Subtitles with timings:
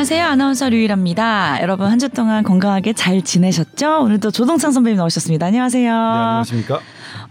[0.00, 0.24] 안녕하세요.
[0.28, 1.58] 아나운서 류일합니다.
[1.60, 4.00] 여러분 한 주 동안 건강하게 잘 지내셨죠?
[4.00, 5.44] 오늘도 조동찬 선배님 나오셨습니다.
[5.44, 5.92] 안녕하세요.
[5.92, 6.80] 네, 안녕하십니까?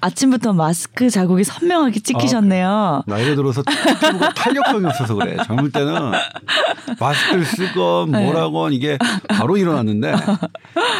[0.01, 3.05] 아침부터 마스크 자국이 선명하게 찍히셨네요.
[3.07, 5.37] 나이가 들어서 피부가 탄력성이 없어서 그래.
[5.47, 6.11] 젊을 때는
[6.99, 8.23] 마스크를 쓰건 네.
[8.25, 8.99] 뭐라건 이게
[9.29, 10.13] 바로 일어났는데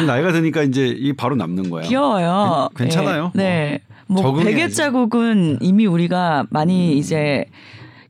[0.08, 1.88] 나이가 드니까 이제 이게 바로 남는 거예요.
[1.88, 2.68] 귀여워요.
[2.74, 3.30] 괜- 괜찮아요.
[3.34, 3.44] 네.
[3.44, 3.80] 네.
[4.08, 4.34] 뭐.
[4.34, 7.44] 베개 자국은 이미 우리가 많이 이제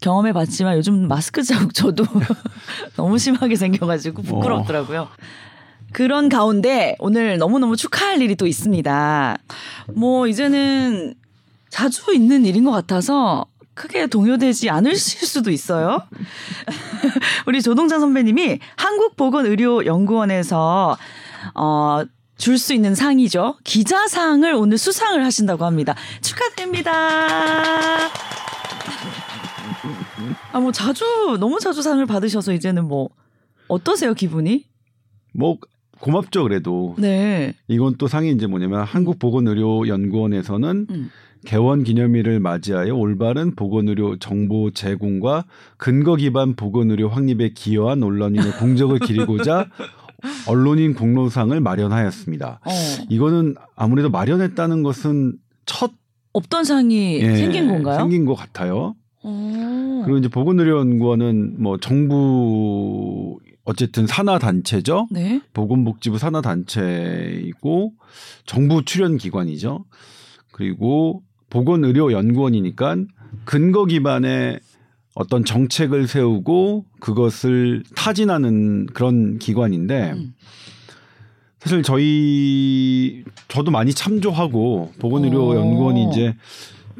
[0.00, 2.04] 경험해 봤지만 요즘 마스크 자국 저도
[2.96, 5.09] 너무 심하게 생겨가지고 부끄럽더라고요.
[5.92, 9.36] 그런 가운데 오늘 너무너무 축하할 일이 또 있습니다.
[9.95, 11.14] 뭐 이제는
[11.68, 16.01] 자주 있는 일인 것 같아서 크게 동요되지 않으실 수도 있어요.
[17.46, 20.96] 우리 조동찬 선배님이 한국보건의료연구원에서
[21.54, 22.02] 어,
[22.37, 23.57] 줄 수 있는 상이죠.
[23.64, 25.95] 기자상을 오늘 수상을 하신다고 합니다.
[26.23, 28.09] 축하드립니다.
[30.52, 31.04] 아, 뭐 자주,
[31.38, 33.10] 너무 자주 상을 받으셔서 이제는 뭐,
[33.68, 34.65] 어떠세요, 기분이?
[35.32, 35.59] 뭐
[36.01, 36.96] 고맙죠 그래도.
[36.98, 37.54] 네.
[37.68, 41.10] 이건 또 상이 이제 뭐냐면 한국보건의료연구원에서는 음.
[41.45, 45.45] 개원 기념일을 맞이하여 올바른 보건의료 정보 제공과
[45.76, 49.68] 근거 기반 보건의료 확립에 기여한 언론인의 공적을 기리고자
[50.48, 52.60] 언론인 공로상을 마련하였습니다.
[52.62, 52.70] 어.
[53.09, 55.92] 이거는 아무래도 마련했다는 것은 첫
[56.32, 57.98] 없던 상이 예, 생긴 건가요?
[57.98, 58.95] 생긴 것 같아요.
[59.23, 60.02] 어.
[60.04, 65.09] 그리고 이제 보건의료연구원은 뭐 정부 어쨌든 산하 단체죠.
[65.10, 65.41] 네.
[65.53, 67.93] 보건복지부 산하 단체이고
[68.47, 69.84] 정부 출연 기관이죠.
[70.53, 72.97] 그리고 보건의료연구원이니까
[73.44, 74.60] 근거 기반의
[75.15, 80.34] 어떤 정책을 세우고 그것을 타진하는 그런 기관인데 음.
[81.59, 86.10] 사실 저희 저도 많이 참조하고 보건의료연구원이 어.
[86.10, 86.34] 이제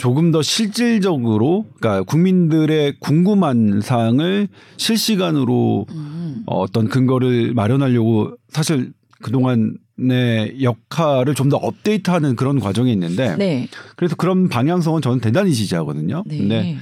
[0.01, 6.43] 조금 더 실질적으로 그러니까 국민들의 궁금한 사항을 실시간으로 음.
[6.47, 13.69] 어, 어떤 근거를 마련하려고 사실 그동안의 역할을 좀 더 업데이트하는 그런 과정이 있는데 네.
[13.97, 16.23] 그래서 그런 방향성은 저는 대단히 지지하거든요.
[16.25, 16.39] 네.
[16.39, 16.79] 근데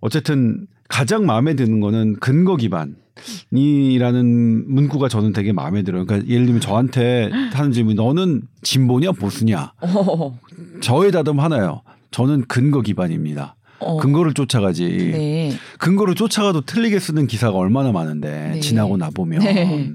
[0.00, 6.06] 어쨌든 가장 마음에 드는 거는 근거 기반이라는 문구가 저는 되게 마음에 들어요.
[6.06, 9.72] 그러니까 예를 들면 저한테 하는 질문이 너는 진보냐 보수냐?
[9.80, 10.38] 어.
[10.80, 11.82] 저의 답은 하나요.
[12.10, 13.56] 저는 근거 기반입니다.
[13.78, 13.98] 어.
[13.98, 14.86] 근거를 쫓아가지.
[15.12, 15.52] 네.
[15.78, 18.60] 근거를 쫓아가도 틀리게 쓰는 기사가 얼마나 많은데 네.
[18.60, 19.40] 지나고 나 보면.
[19.40, 19.92] 네.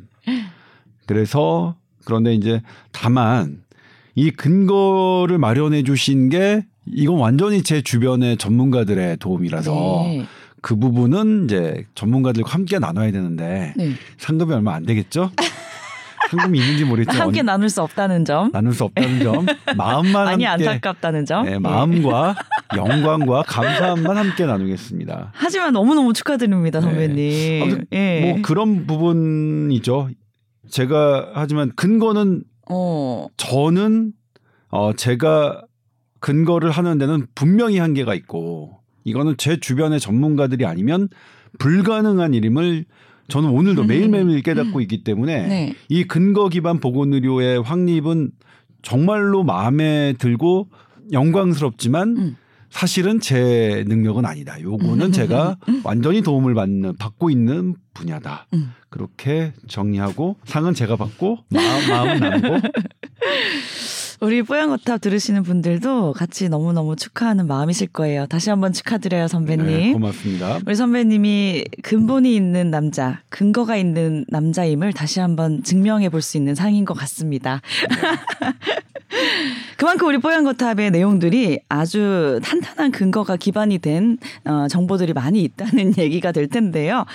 [1.08, 2.62] 그래서 그런데 이제
[2.92, 3.64] 다만
[4.16, 9.72] 이 근거를 마련해 주신 게 이건 완전히 제 주변의 전문가들의 도움이라서
[10.06, 10.26] 네.
[10.62, 13.94] 그 부분은 이제 전문가들과 함께 나눠야 되는데 네.
[14.18, 15.32] 상금이 얼마 안 되겠죠?
[16.32, 18.52] 상금이 있는지 모르겠지만 함께 나눌 수 없다는 점.
[18.52, 21.46] 나눌 수 없다는 점, 마음만 많이 함께 안타깝다는 점.
[21.46, 21.60] 네, 예.
[21.60, 22.36] 마음과
[22.76, 25.32] 영광과 감사함만 함께 나누겠습니다.
[25.34, 26.86] 하지만 너무너무 축하드립니다, 네.
[26.86, 27.64] 선배님.
[27.64, 28.22] 아무튼 예.
[28.22, 30.10] 뭐 그런 부분이죠.
[30.70, 33.28] 제가 하지만 근거는 어.
[33.38, 34.14] 저는
[34.70, 35.62] 어 제가
[36.22, 41.10] 근거를 하는 데는 분명히 한계가 있고 이거는 제 주변의 전문가들이 아니면
[41.60, 42.86] 불가능한 일임을
[43.32, 43.88] 저는 오늘도 음.
[43.88, 45.74] 매일매일 깨닫고 있기 때문에 네.
[45.88, 48.32] 이 근거 기반 보건의료의 확립은
[48.82, 50.68] 정말로 마음에 들고
[51.14, 52.36] 영광스럽지만 음.
[52.70, 54.62] 사실은 제 능력은 아니다.
[54.62, 58.48] 요거는 제가 완전히 도움을 받는 받고 있는 분야다.
[58.54, 58.74] 음.
[58.90, 62.68] 그렇게 정리하고 상은 제가 받고 마음, 마음은 나누고
[64.22, 68.28] 우리 뽀얀거탑 들으시는 분들도 같이 너무너무 축하하는 마음이실 거예요.
[68.28, 69.66] 다시 한번 축하드려요, 선배님.
[69.66, 70.60] 네, 고맙습니다.
[70.64, 76.86] 우리 선배님이 근본이 있는 남자, 근거가 있는 남자임을 다시 한번 증명해 볼 수 있는 상인
[76.86, 77.62] 것 같습니다.
[79.76, 86.48] 그만큼 우리 뽀얀거탑의 내용들이 아주 탄탄한 근거가 기반이 된 어, 정보들이 많이 있다는 얘기가 될
[86.48, 87.06] 텐데요.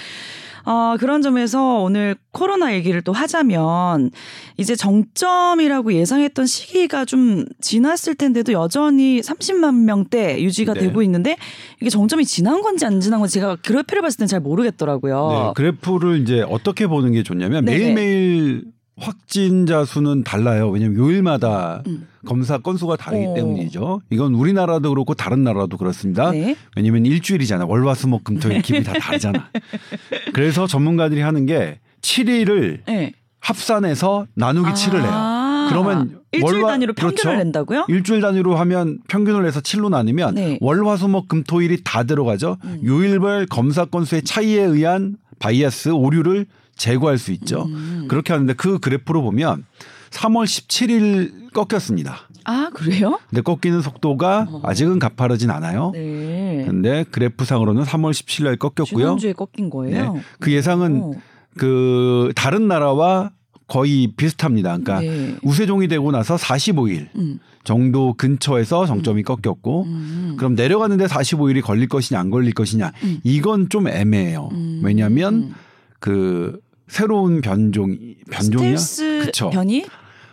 [0.67, 4.11] 어, 그런 점에서 오늘 코로나 얘기를 또 하자면
[4.57, 10.81] 이제 정점이라고 예상했던 시기가 좀 지났을 텐데도 여전히 30만 명대 유지가 네.
[10.81, 11.37] 되고 있는데
[11.81, 15.29] 이게 정점이 지난 건지 안 지난 건지 제가 그래프를 봤을 땐 잘 모르겠더라고요.
[15.31, 17.79] 네, 그래프를 이제 어떻게 보는 게 좋냐면 네네.
[17.79, 18.65] 매일매일
[18.99, 20.71] 확진자 수는 달라요.
[20.71, 22.07] 왜냐하면 요일마다 음.
[22.27, 23.35] 검사 건수가 다르기 어.
[23.35, 24.01] 때문이죠.
[24.11, 26.31] 이건 우리나라도 그렇고 다른 나라도 그렇습니다.
[26.31, 26.57] 네.
[26.77, 27.67] 왜냐면 일주일이잖아.
[27.67, 29.51] 월화수목금토일 기분이 다 다르잖아.
[30.33, 33.13] 그래서 전문가들이 하는 게 7일을 네.
[33.41, 35.11] 합산해서 나누기 7을 해요.
[35.13, 37.37] 아, 그러면 일주일 월화- 단위로 평균을 그렇죠.
[37.45, 37.85] 낸다고요?
[37.89, 40.59] 일주일 단위로 하면 평균을 해서 7로 나누면 네.
[40.61, 42.57] 월화수목금토일이 다 들어가죠.
[42.65, 42.81] 음.
[42.85, 46.47] 요일별 검사 건수의 차이에 의한 바이아스 오류를
[46.77, 47.65] 제거할 수 있죠.
[47.65, 48.07] 음.
[48.09, 49.65] 그렇게 하는데 그 그래프로 보면
[50.11, 52.21] 3월 17일 꺾였습니다.
[52.45, 53.19] 아 그래요?
[53.29, 54.61] 근데 꺾이는 속도가 어.
[54.63, 55.91] 아직은 가파르진 않아요.
[55.93, 56.65] 네.
[56.67, 59.05] 근데 그래프상으로는 3월 17일 날 꺾였고요.
[59.05, 60.15] 지난주에 꺾인 거예요.
[60.15, 60.21] 네.
[60.39, 61.13] 그 예상은 어.
[61.57, 63.33] 그 다른 나라와
[63.67, 64.79] 거의 비슷합니다.
[64.79, 65.37] 그러니까 네.
[65.43, 67.41] 우세종이 되고 나서 45일 음.
[67.65, 70.35] 정도 근처에서 정점이 꺾였고 음.
[70.39, 73.19] 그럼 내려가는데 45일이 걸릴 것이냐 안 걸릴 것이냐 음.
[73.25, 74.51] 이건 좀 애매해요.
[74.53, 74.83] 음.
[74.85, 75.53] 왜냐하면
[75.99, 77.97] 그 새로운 변종
[78.31, 78.77] 변종이야.
[79.25, 79.51] 그쵸.
[79.51, 79.85] 변이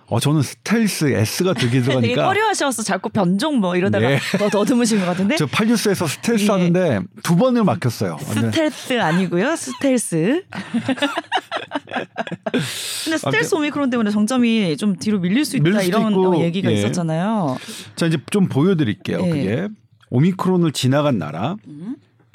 [0.07, 4.19] 어 저는 스텔스 S가 되게 되게 들어가니까 꺼려하셔서 자꾸 변종 뭐 이러다가 네.
[4.37, 6.47] 더 더듬으신 것 같은데 저 팔뉴스에서 스텔스 예.
[6.49, 8.17] 하는데 두 번을 막혔어요.
[8.19, 10.43] 스텔스 아니고요 스텔스.
[13.05, 16.43] 근데 스텔스 오미크론 때문에 정점이 좀 뒤로 밀릴 수 있다 밀릴 수도 이런 있고, 어,
[16.43, 16.75] 얘기가 예.
[16.75, 17.57] 있었잖아요.
[17.95, 19.19] 자 이제 좀 보여드릴게요.
[19.25, 19.29] 예.
[19.29, 19.67] 그게
[20.09, 21.55] 오미크론을 지나간 나라.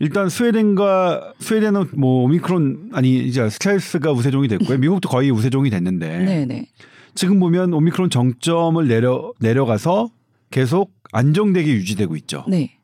[0.00, 0.05] 음.
[0.05, 4.79] 일단 스웨덴과 스웨덴은 뭐 오미크론 아니 이제 스텔스가 우세종이 됐고요.
[4.79, 6.67] 미국도 거의 우세종이 됐는데 네네.
[7.15, 10.11] 지금 보면 오미크론 정점을 내려 내려가서
[10.50, 12.45] 계속 안정되게 유지되고 있죠.
[12.49, 12.77] 네.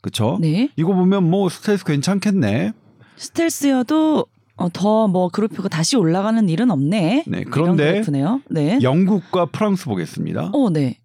[0.00, 0.38] 그렇죠?
[0.40, 0.70] 네.
[0.76, 2.72] 이거 보면 뭐 스텔스 괜찮겠네.
[3.16, 4.26] 스텔스여도
[4.56, 7.24] 어, 더뭐 그래프가 다시 올라가는 일은 없네.
[7.26, 8.02] 네, 그런데.
[8.50, 8.78] 네.
[8.82, 10.50] 영국과 프랑스 보겠습니다.
[10.52, 10.98] 어, 네.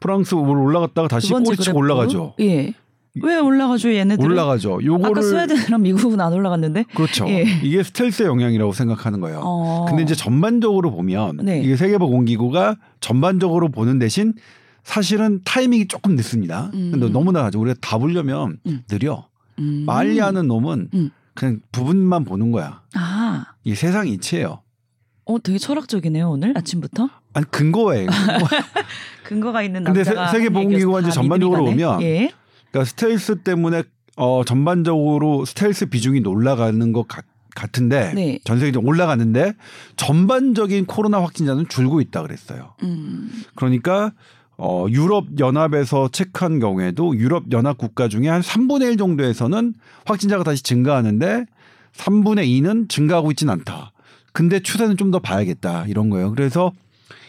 [0.00, 1.76] 프랑스 올라갔다가 다시 꼬리치고.
[1.76, 2.34] 올라가죠.
[2.40, 2.74] 예.
[3.22, 4.30] 왜 올라가죠, 얘네들은?
[4.30, 4.74] 올라가죠.
[4.74, 6.84] 아까 요거를 스웨덴이랑 미국은 안 올라갔는데.
[6.94, 7.28] 그렇죠.
[7.28, 7.42] 예.
[7.62, 9.40] 이게 스텔스의 영향이라고 생각하는 거예요.
[9.42, 9.84] 어.
[9.88, 11.60] 근데 이제 전반적으로 보면 네.
[11.62, 14.34] 이게 세계보건기구가 전반적으로 보는 대신
[14.84, 16.70] 사실은 타이밍이 조금 늦습니다.
[16.74, 16.90] 음.
[16.92, 17.60] 근데 너무나 하죠.
[17.60, 18.82] 우리가 다 보려면 음.
[18.88, 19.26] 느려.
[19.58, 19.84] 음.
[19.86, 21.10] 빨리 하는 놈은 음.
[21.34, 22.82] 그냥 부분만 보는 거야.
[22.94, 23.44] 아.
[23.64, 24.62] 이 세상 이치예요.
[25.26, 27.10] 어, 되게 철학적이네요, 오늘 아침부터.
[27.34, 28.06] 아니 근거에
[29.24, 31.64] 근거가 있는 근데 남자가 세- 세계보건기구가 한 이제 전반적으로.
[31.66, 32.30] 보면 예.
[32.70, 33.82] 그러니까 스텔스 때문에
[34.16, 37.24] 어 전반적으로 스텔스 비중이 올라가는 것 같,
[37.54, 38.40] 같은데 네.
[38.44, 39.54] 전 세계적으로 올라가는데
[39.96, 42.74] 전반적인 코로나 확진자는 줄고 있다 그랬어요.
[42.82, 43.30] 음.
[43.54, 44.12] 그러니까
[44.56, 49.74] 어 유럽 연합에서 체크한 경우에도 유럽 연합 국가 중에 한 3분의 1 정도에서는
[50.04, 51.46] 확진자가 다시 증가하는데
[51.94, 53.92] 3분의 2는 증가하고 있지는 않다.
[54.32, 56.30] 근데 추세는 좀 더 봐야겠다 이런 거예요.
[56.32, 56.72] 그래서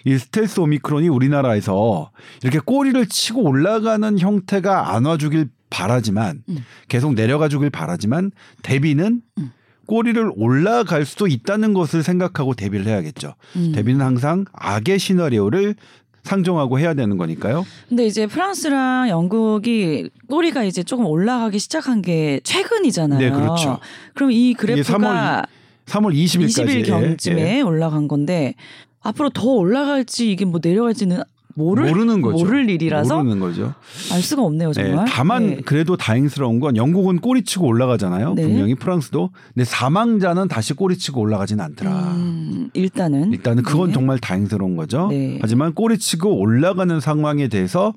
[0.05, 2.11] 이 스텔스 오미크론이 우리나라에서
[2.43, 6.65] 이렇게 꼬리를 치고 올라가는 형태가 안 와주길 바라지만 음.
[6.87, 8.31] 계속 내려가 주길 바라지만
[8.63, 9.51] 대비는 음.
[9.85, 13.33] 꼬리를 올라갈 수도 있다는 것을 생각하고 대비를 해야겠죠.
[13.55, 13.71] 음.
[13.73, 15.75] 대비는 항상 악의 시나리오를
[16.23, 17.65] 상정하고 해야 되는 거니까요.
[17.87, 23.19] 근데 이제 프랑스랑 영국이 꼬리가 이제 조금 올라가기 시작한 게 최근이잖아요.
[23.19, 23.79] 네, 그렇죠.
[24.13, 25.43] 그럼 이 그래프가
[25.85, 28.53] 3월 20일까지 20일 경쯤에 올라간 건데
[29.01, 31.21] 앞으로 더 올라갈지 이게 뭐 내려갈지는
[31.55, 32.37] 모를 모르는 거죠.
[32.37, 33.73] 모를 일이라서 모르는 거죠.
[34.13, 35.05] 알 수가 없네요, 네, 정말.
[35.09, 35.61] 다만 네.
[35.65, 38.33] 그래도 다행스러운 건 영국은 꼬리치고 올라가잖아요.
[38.35, 38.43] 네.
[38.43, 39.31] 분명히 프랑스도.
[39.53, 41.91] 근데 사망자는 다시 꼬리치고 올라가진 않더라.
[42.13, 43.93] 음, 일단은 일단은 그건 네.
[43.93, 45.07] 정말 다행스러운 거죠.
[45.09, 45.37] 네.
[45.41, 47.93] 하지만 꼬리치고 올라가는 상황에 대해서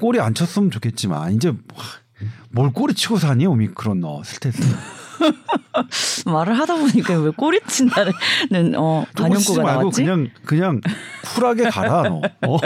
[0.00, 1.56] 꼬리 안 쳤으면 좋겠지만 이제 와,
[2.50, 4.62] 뭘 꼬리치고 사니 오미크론 너 스테스.
[6.26, 10.02] 말을 하다 보니까 왜 꼬리친다는 어 말고 나왔지?
[10.02, 10.80] 그냥 그냥
[11.34, 12.20] 쿨하게 가라 너.
[12.46, 12.58] 어?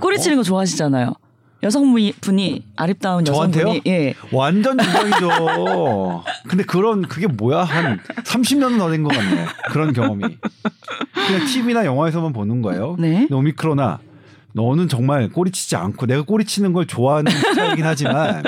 [0.00, 1.14] 꼬리치는 거 좋아하시잖아요.
[1.62, 3.26] 여성분이 분이 아름다운?
[3.26, 4.14] 여성분이 예.
[4.32, 6.24] 완전 인정이죠.
[6.48, 9.46] 근데 그런 그게 뭐야 한 30년은 더된것 같네.
[9.70, 10.38] 그런 경험이.
[11.12, 12.96] 그냥 TV나 영화에서만 보는 거예요.
[12.98, 13.28] 네.
[13.30, 13.98] 오미크로나
[14.52, 18.42] 너는 정말 꼬리치지 않고 내가 꼬리치는 걸 좋아하는 스타일이긴 하지만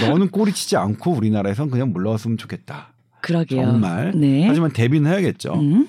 [0.00, 2.88] 너는 꼬리치지 않고 우리나라에선 그냥 물러갔으면 좋겠다.
[3.22, 3.62] 그러게요.
[3.66, 4.12] 정말.
[4.14, 4.46] 네.
[4.46, 5.54] 하지만 대비는 해야겠죠.
[5.54, 5.88] 음.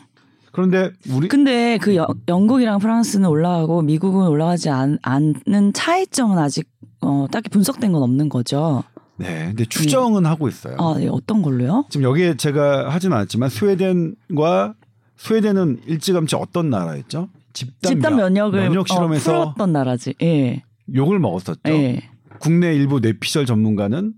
[0.51, 6.67] 그런데 우리 근데 그 여- 영국이랑 프랑스는 올라가고 미국은 올라가지 않, 않는 차이점은 아직
[7.01, 8.83] 어, 딱히 분석된 건 없는 거죠.
[9.17, 10.75] 네, 근데 추정은 하고 있어요.
[10.79, 11.07] 아, 네.
[11.11, 11.85] 어떤 걸로요?
[11.89, 14.73] 지금 여기에 제가 하진 않았지만 스웨덴과
[15.17, 17.29] 스웨덴은 일찌감치 어떤 나라였죠?
[17.53, 20.13] 집단, 집단 면- 면역을 면역 어, 실험에서 풀었던 나라지.
[20.21, 20.63] 예.
[20.93, 21.59] 욕을 먹었었죠.
[21.67, 22.09] 예.
[22.39, 24.13] 국내 일부 뇌피셜 전문가는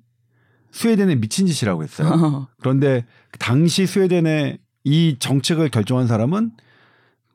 [0.72, 2.48] 스웨덴의 미친 짓이라고 했어요.
[2.62, 3.06] 그런데
[3.40, 6.52] 당시 스웨덴의 이 정책을 결정한 사람은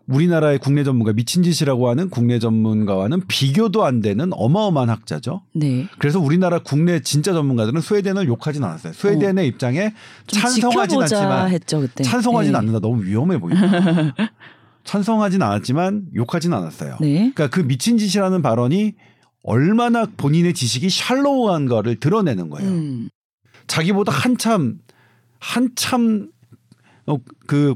[0.06, 5.42] 우리나라의 국내 전문가 미친 짓이라고 하는 국내 전문가와는 비교도 안 되는 어마어마한 학자죠.
[5.54, 5.88] 네.
[5.98, 8.92] 그래서 우리나라 국내 진짜 전문가들은 스웨덴을 욕하진 않았어요.
[8.92, 9.90] 스웨덴의 입장에 어.
[10.26, 11.86] 좀 찬성하진 않지만 했죠.
[12.02, 12.56] 찬성하진 예.
[12.58, 12.80] 않는다.
[12.80, 13.62] 너무 위험해 보인다.
[14.84, 16.98] 찬성하진 않았지만 욕하진 않았어요.
[17.00, 17.32] 네.
[17.34, 18.94] 그러니까 그 미친 짓이라는 발언이
[19.44, 22.68] 얼마나 본인의 지식이 샬로우한 거를 드러내는 거예요.
[22.68, 23.08] 음.
[23.66, 24.78] 자기보다 한참
[25.38, 26.30] 한참
[27.06, 27.74] 어, 그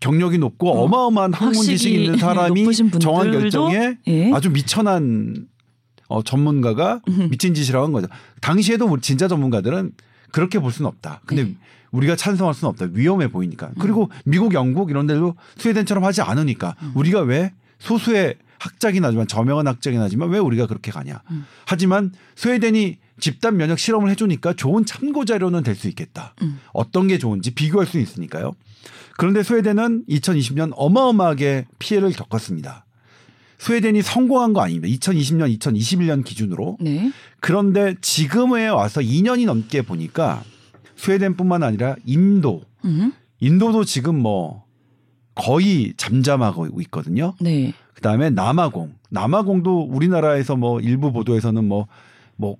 [0.00, 4.32] 경력이 높고 어, 어, 마어마한 학문 지식이 있는 사람이 높으신 정한 결정에 예.
[4.32, 5.48] 아주 미천한
[6.08, 7.28] 어, 전문가가 음.
[7.30, 8.06] 미친 짓이라고 한 거죠.
[8.40, 9.92] 당시에도 우리 진짜 전문가들은
[10.32, 11.22] 그렇게 볼 수는 없다.
[11.26, 11.48] 근데 네.
[11.50, 11.58] 음.
[11.92, 12.88] 우리가 찬성할 수는 없다.
[12.92, 13.70] 위험해 보이니까.
[13.78, 16.92] 그리고 미국, 영국 이런 데도 스웨덴처럼 하지 않으니까 음.
[16.94, 21.22] 우리가 왜 소수의 학자긴 하지만 저명한 학자긴 하지만 왜 우리가 그렇게 가냐.
[21.30, 21.46] 음.
[21.66, 26.34] 하지만 스웨덴이 집단 면역 실험을 해주니까 좋은 참고 자료는 될 수 있겠다.
[26.42, 26.58] 음.
[26.72, 28.52] 어떤 게 좋은지 비교할 수 있으니까요.
[29.18, 32.84] 그런데 스웨덴은 2020년 어마어마하게 피해를 겪었습니다.
[33.58, 34.86] 스웨덴이 성공한 거 아닙니다.
[34.88, 36.76] 2020년, 2021년 기준으로.
[36.80, 37.10] 네.
[37.40, 40.42] 그런데 지금에 와서 2년이 넘게 보니까
[40.96, 43.12] 스웨덴뿐만 아니라 인도, 음.
[43.40, 44.64] 인도도 지금 뭐
[45.34, 47.34] 거의 잠잠하고 있거든요.
[47.40, 47.72] 네.
[47.96, 52.56] 그다음에 남아공, 남아공도 우리나라에서 뭐 일부 보도에서는 뭐뭐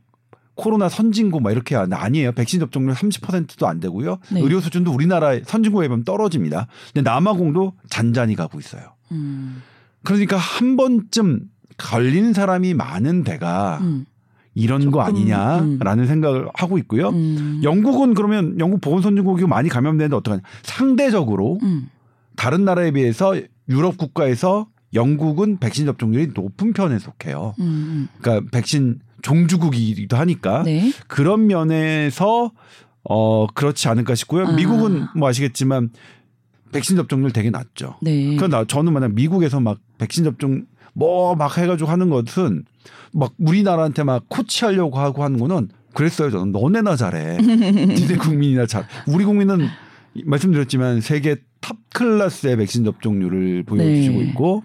[0.55, 2.33] 코로나 선진국 막 이렇게 아니에요.
[2.33, 4.19] 백신 접종률 30%도 안 되고요.
[4.33, 4.41] 네.
[4.41, 6.67] 의료 수준도 우리나라 선진국에 비하면 떨어집니다.
[6.93, 8.95] 근데 남아공도 잔잔히 가고 있어요.
[9.13, 9.63] 음.
[10.03, 11.43] 그러니까 한 번쯤
[11.77, 14.07] 걸린 사람이 많은 데가 음.
[14.55, 17.11] 이런 거 조금, 아니냐라는 생각을 하고 있고요.
[17.11, 17.61] 음.
[17.63, 20.43] 영국은 그러면 영국 보건 선진국이 많이 감염되는데 어떡하냐?
[20.63, 21.91] 상대적으로 음.
[22.37, 23.39] 다른 나라에 비해서
[23.69, 27.55] 유럽 국가에서 영국은 백신 접종률이 높은 편에 속해요.
[27.61, 28.09] 음.
[28.21, 30.65] 그러니까 백신 종주국이기도 하니까 음.
[30.65, 30.93] 네.
[31.07, 32.51] 그런 면에서
[33.09, 34.47] 어 그렇지 않을까 싶고요.
[34.47, 34.53] 아.
[34.53, 35.91] 미국은 뭐 아시겠지만
[36.73, 37.97] 백신 접종률 되게 낮죠.
[38.03, 38.35] 네.
[38.37, 42.65] 그러나 저는 만약 미국에서 막 백신 접종 뭐 막 해가지고 하는 것은
[43.13, 46.31] 막 우리나라한테 막 코치하려고 하고 하는 거는 그랬어요.
[46.31, 47.39] 저는 너네나 잘해.
[47.41, 48.87] 니네 국민이나 잘.
[49.07, 49.69] 우리 국민은
[50.25, 54.29] 말씀드렸지만 세계 top class의 백신 접종률을 보여주시고 네.
[54.29, 54.65] 있고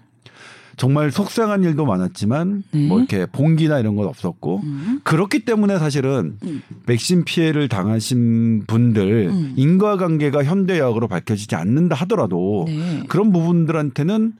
[0.82, 2.88] 정말 속상한 일도 많았지만 네.
[2.88, 5.00] 뭐 이렇게 봉기나 이런 건 없었고 음.
[5.04, 6.60] 그렇기 때문에 사실은 음.
[6.86, 9.54] 백신 피해를 당하신 분들 음.
[9.54, 13.04] 인과관계가 현대의학으로 밝혀지지 않는다 하더라도 네.
[13.06, 14.32] 그런 부분들한테는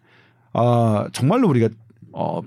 [0.52, 1.68] 아 정말로 우리가
[2.11, 2.40] 어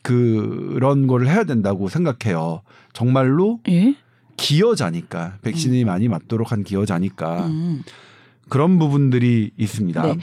[0.00, 2.62] 그런 거를 해야 된다고 생각해요.
[2.94, 3.94] 정말로 예?
[4.38, 7.82] 기여자니까 백신이 많이 맞도록 한 기여자니까 음.
[8.48, 10.02] 그런 부분들이 있습니다.
[10.06, 10.18] 네.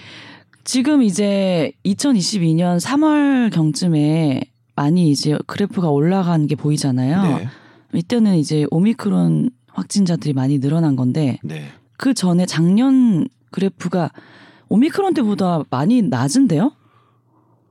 [0.72, 4.42] 지금 이제 2022년 3월 경쯤에
[4.76, 7.24] 많이 이제 그래프가 올라간 게 보이잖아요.
[7.24, 7.48] 네.
[7.92, 11.64] 이때는 이제 오미크론 확진자들이 많이 늘어난 건데 네.
[11.98, 14.12] 그 전에 작년 그래프가
[14.68, 16.72] 오미크론 때보다 많이 낮은데요?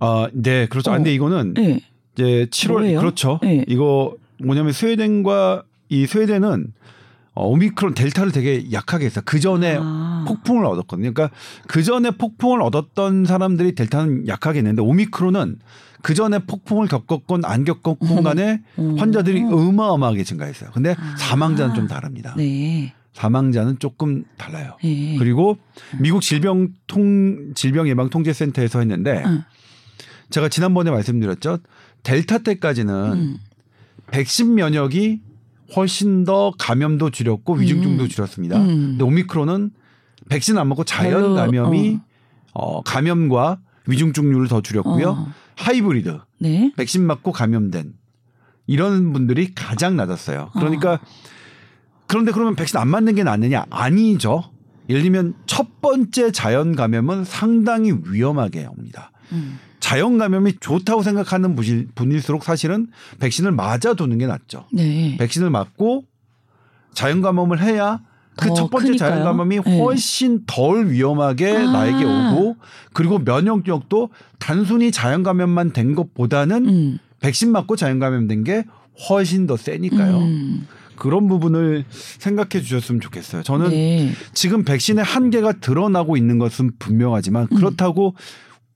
[0.01, 0.91] 아, 네, 그렇죠.
[0.91, 0.97] 아, 어.
[0.97, 1.79] 근데 이거는 네.
[2.15, 2.99] 이제 7월 뭐예요?
[2.99, 3.39] 그렇죠.
[3.45, 3.65] 네.
[3.69, 6.67] 이거 뭐냐면 스웨덴과 이 스웨덴은 어,
[7.47, 9.23] 오미크론 델타를 되게 약하게 했어요.
[9.25, 10.25] 그 전에 아.
[10.27, 11.13] 폭풍을 얻었거든요.
[11.13, 11.35] 그러니까
[11.67, 15.59] 그 전에 폭풍을 얻었던 사람들이 델타는 약하게 했는데 오미크론은
[16.03, 18.99] 그 전에 폭풍을 겪었건 안 겪었건 간에 음.
[18.99, 20.71] 환자들이 어마어마하게 증가했어요.
[20.73, 21.17] 근데 아.
[21.17, 22.35] 사망자는 좀 다릅니다.
[22.37, 22.95] 네.
[23.13, 24.77] 사망자는 조금 달라요.
[24.83, 25.17] 네.
[25.19, 25.59] 그리고
[25.99, 29.43] 미국 질병통 질병 예방 통제 센터에서 했는데 응.
[30.31, 31.59] 제가 지난번에 말씀드렸죠.
[32.05, 33.39] 델타 때까지는 음.
[34.11, 35.21] 백신 면역이
[35.77, 38.09] 훨씬 더 감염도 줄였고 위중증도 음.
[38.09, 38.59] 줄였습니다.
[38.59, 38.67] 음.
[38.67, 39.71] 근데 오미크론은
[40.29, 42.01] 백신 안 먹고 자연 감염이
[42.55, 42.83] 어.
[42.83, 45.09] 감염과 위중증률을 더 줄였고요.
[45.09, 45.33] 어.
[45.57, 46.73] 하이브리드 네.
[46.77, 47.95] 백신 맞고 감염된
[48.67, 50.51] 이런 분들이 가장 낮았어요.
[50.55, 51.01] 그러니까
[52.07, 53.67] 그런데 그러면 백신 안 맞는 게 낫느냐?
[53.71, 54.45] 아니죠.
[54.89, 59.11] 예를 들면 첫 번째 자연 감염은 상당히 위험하게 옵니다.
[59.33, 59.59] 음.
[59.81, 62.89] 자연 감염이 좋다고 생각하는 분일- 분일수록 사실은
[63.21, 64.67] 백신을 맞아 두는 게 낫죠.
[64.73, 65.17] 네.
[65.19, 66.05] 백신을 맞고
[66.95, 68.01] 자연 감염을 해야
[68.37, 69.11] 그더첫 번째 크니까요.
[69.11, 69.81] 자연 감염이 네.
[69.81, 71.73] 훨씬 덜 위험하게 아.
[71.73, 72.57] 나에게 오고
[72.93, 76.99] 그리고 면역력도 단순히 자연 감염만 된 것보다는 음.
[77.21, 78.65] 백신 맞고 자연 감염된 게
[79.09, 80.19] 훨씬 더 세니까요.
[80.19, 80.67] 음.
[80.97, 83.43] 그런 부분을 생각해 주셨으면 좋겠어요.
[83.45, 84.13] 저는 네.
[84.35, 87.57] 지금 백신의 한계가 드러나고 있는 것은 분명하지만 음.
[87.57, 88.15] 그렇다고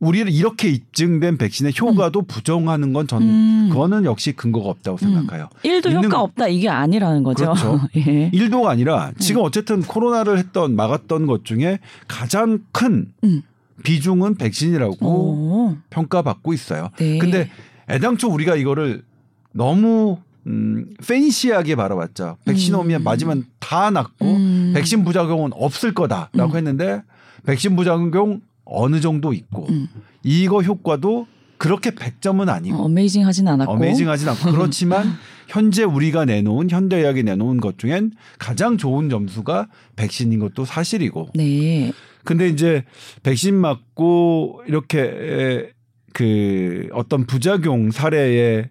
[0.03, 3.69] 우리를 이렇게 입증된 백신의 효과도 부정하는 건 저는 음.
[3.71, 5.49] 그거는 역시 근거가 없다고 생각해요.
[5.63, 7.45] 일도 있는 효과 거- 없다 이게 아니라는 거죠.
[7.45, 7.81] 그렇죠.
[7.97, 8.29] 예.
[8.33, 11.79] 일도가 아니라 지금 어쨌든 코로나를 했던 막았던 것 중에
[12.09, 13.43] 가장 큰 음.
[13.85, 15.77] 비중은 백신이라고 오.
[15.91, 16.91] 평가받고 있어요.
[16.99, 17.19] 네.
[17.19, 17.49] 근데
[17.89, 19.05] 애당초 우리가 이거를
[19.53, 20.19] 너무
[20.49, 22.39] 음, 팬시하게 바라봤죠.
[22.45, 22.81] 백신 음.
[22.81, 24.73] 오면 맞으면 다 낫고 음.
[24.75, 26.57] 백신 부작용은 없을 거다라고 음.
[26.57, 27.03] 했는데
[27.47, 29.89] 백신 부작용 어느 정도 있고 음.
[30.23, 31.27] 이거 효과도
[31.59, 33.73] 그렇게 100점은 아니고 어, 어메이징 하진 않았고.
[33.73, 35.07] 어메이징 하진 않고 그렇지만
[35.49, 41.93] 현재 우리가 내놓은 현대의학이 내놓은 것 중엔 가장 좋은 점수가 백신인 것도 사실이고 네.
[42.25, 42.85] 근데 이제
[43.23, 45.71] 백신 맞고 이렇게 에,
[46.13, 48.69] 그 어떤 부작용 사례에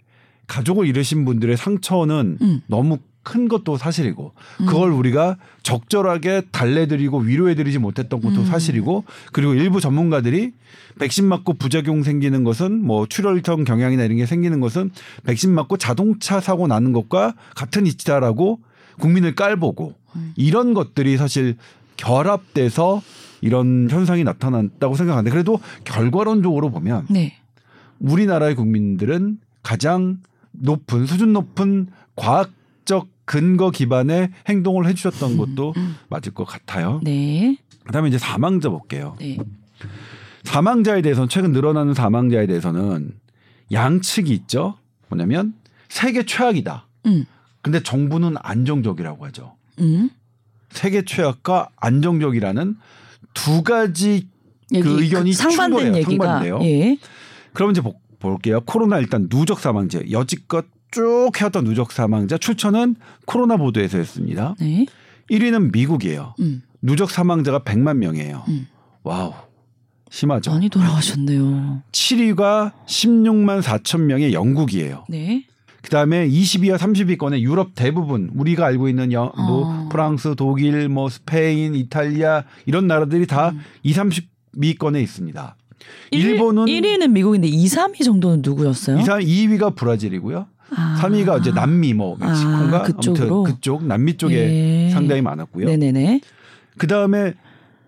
[0.48, 2.62] 가족을 잃으신 분들의 상처는 음.
[2.68, 8.46] 너무 큰 것도 사실이고 그걸 우리가 적절하게 달래드리고 위로해드리지 못했던 것도 음.
[8.46, 10.54] 사실이고 그리고 일부 전문가들이
[11.00, 14.92] 백신 맞고 부작용 생기는 것은 뭐 출혈성 경향이나 이런 게 생기는 것은
[15.26, 18.60] 백신 맞고 자동차 사고 나는 것과 같은 이치다라고
[19.00, 20.34] 국민을 깔보고 음.
[20.36, 21.58] 이런 것들이 사실
[21.98, 23.02] 결합돼서
[23.42, 27.38] 이런 현상이 나타났다고 생각하는데 그래도 결과론적으로 보면 네.
[28.00, 30.18] 우리나라의 국민들은 가장
[30.52, 32.61] 높은 수준 높은 과학적
[33.26, 35.74] 근거 기반의 행동을 해주셨던 것도
[36.10, 37.00] 맞을 것 같아요.
[37.04, 37.58] 네.
[37.86, 39.16] 그다음에 이제 사망자 볼게요.
[39.20, 39.38] 네.
[40.44, 43.14] 사망자에 대해서는 최근 늘어나는 사망자에 대해서는
[43.72, 44.76] 양측이 있죠.
[45.10, 45.54] 뭐냐면
[45.90, 46.88] 세계 최악이다.
[47.06, 47.26] 음.
[47.62, 49.56] 근데 정부는 안정적이라고 하죠.
[49.80, 50.10] 음.
[50.72, 52.76] 세계 최악과 안정적이라는
[53.34, 54.28] 두 가지
[54.72, 55.96] 그 의견이 상반된 충돌해요.
[55.98, 56.60] 얘기가 상반돼요.
[56.64, 56.98] 예.
[57.54, 58.62] 그럼 이제 보- 볼게요.
[58.66, 62.96] 코로나 일단 누적 사망자 여지껏 쭉 해왔던 누적 사망자 출처는
[63.26, 64.56] 코로나 보도에서였습니다.
[64.60, 64.86] 네.
[65.30, 66.36] 1위는 미국이에요.
[66.40, 66.62] 음.
[66.82, 68.44] 누적 사망자가 100만 명이에요.
[68.50, 68.68] 음.
[69.04, 69.34] wow.
[70.10, 70.52] 심하죠.
[70.52, 71.84] 많이 돌아가셨네요.
[71.94, 75.06] 7위가 16만 4천 명의 영국이에요.
[75.08, 75.46] 네.
[75.82, 79.90] 그 다음에 20위와 30위권의 유럽 대부분 우리가 알고 있는 영, 뭐 어.
[79.90, 83.62] 프랑스, 독일, 뭐 스페인, 이탈리아 이런 나라들이 다 음.
[83.84, 85.56] 2, 30위권에 있습니다.
[86.12, 89.00] 일본은 1위는 미국인데 2, 3위 정도는 누구였어요?
[89.00, 90.46] 2, 3, 2위가 브라질이고요.
[90.76, 91.00] 아.
[91.02, 92.84] 3위가 이제 남미 뭐 멕시코인가 아?
[92.86, 94.36] 아무튼 그쪽 남미 쪽에
[94.88, 94.90] 예.
[94.92, 95.66] 상당히 많았고요.
[95.68, 96.22] 네네네.
[96.78, 97.34] 그 다음에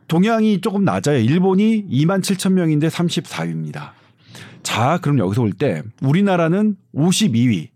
[0.08, 1.18] 동양이 조금 낮아요.
[1.20, 3.92] 일본이 2만 7천 명인데 34위입니다.
[4.64, 7.70] 자, 그럼 여기서 올때 우리나라는 52위.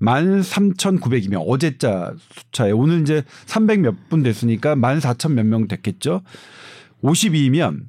[0.00, 6.22] 13,900이면 어제자 숫자에 오늘 이제 300 몇 분 됐으니까 14,000 몇 명 됐겠죠.
[7.02, 7.82] 52이면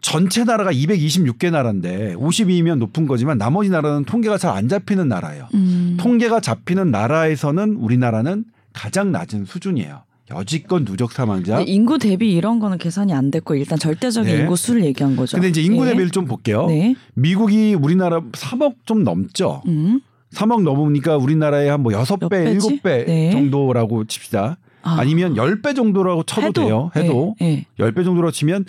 [0.00, 5.48] 전체 나라가 226개 나라인데 52이면 높은 거지만 나머지 나라는 통계가 잘 안 잡히는 나라예요.
[5.54, 5.77] 음.
[5.98, 10.02] 통계가 잡히는 나라에서는 우리나라는 가장 낮은 수준이에요.
[10.30, 11.60] 여지껏 누적 사망자.
[11.60, 14.40] 인구 대비 이런 거는 계산이 안 됐고 일단 절대적인 네.
[14.40, 15.36] 인구 수를 얘기한 거죠.
[15.36, 15.90] 근데 이제 인구 예.
[15.90, 16.66] 대비를 좀 볼게요.
[16.66, 16.94] 네.
[17.14, 19.62] 미국이 우리나라 3억 좀 넘죠.
[19.66, 20.00] 음.
[20.34, 22.80] 3억 넘으니까 우리나라의 한뭐 6배, 몇 배지?
[22.82, 23.30] 7배 네.
[23.30, 24.58] 정도라고 칩시다.
[24.82, 24.96] 아.
[25.00, 26.90] 아니면 10배 정도라고 쳐도 돼요.
[26.94, 27.66] 해도 네.
[27.78, 28.66] 10배 정도로 치면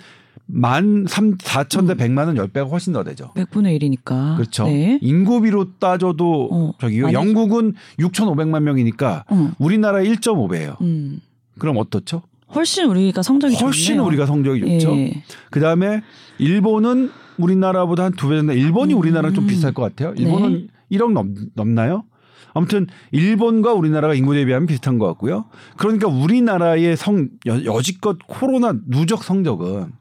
[0.52, 2.14] 만 3, 4천 대 음.
[2.14, 3.30] 100만은 10배가 훨씬 더 되죠.
[3.34, 4.36] 100분의 1이니까.
[4.36, 4.64] 그렇죠.
[4.64, 4.98] 네.
[5.02, 7.04] 인구비로 따져도 어, 저기요.
[7.04, 9.52] 많이- 영국은 6,500만 명이니까 어.
[9.58, 10.80] 우리나라 1.5배예요.
[10.80, 11.20] 음.
[11.58, 12.22] 그럼 어떻죠?
[12.54, 14.06] 훨씬 우리가 성적이 훨씬 좋네요.
[14.08, 14.96] 우리가 성적이 좋죠.
[14.96, 15.22] 예.
[15.50, 16.02] 그다음에
[16.38, 18.52] 일본은 우리나라보다 한 두 배 정도.
[18.52, 18.98] 일본이 음.
[18.98, 20.14] 우리나라랑 좀 비쌀 것 같아요.
[20.16, 22.04] 일본은 1억 넘, 넘나요?
[22.52, 25.44] 아무튼 일본과 우리나라가 인구 대비하면 비슷한 것 같고요.
[25.76, 29.92] 그러니까 우리나라의 성 여, 여지껏 코로나 누적 성적은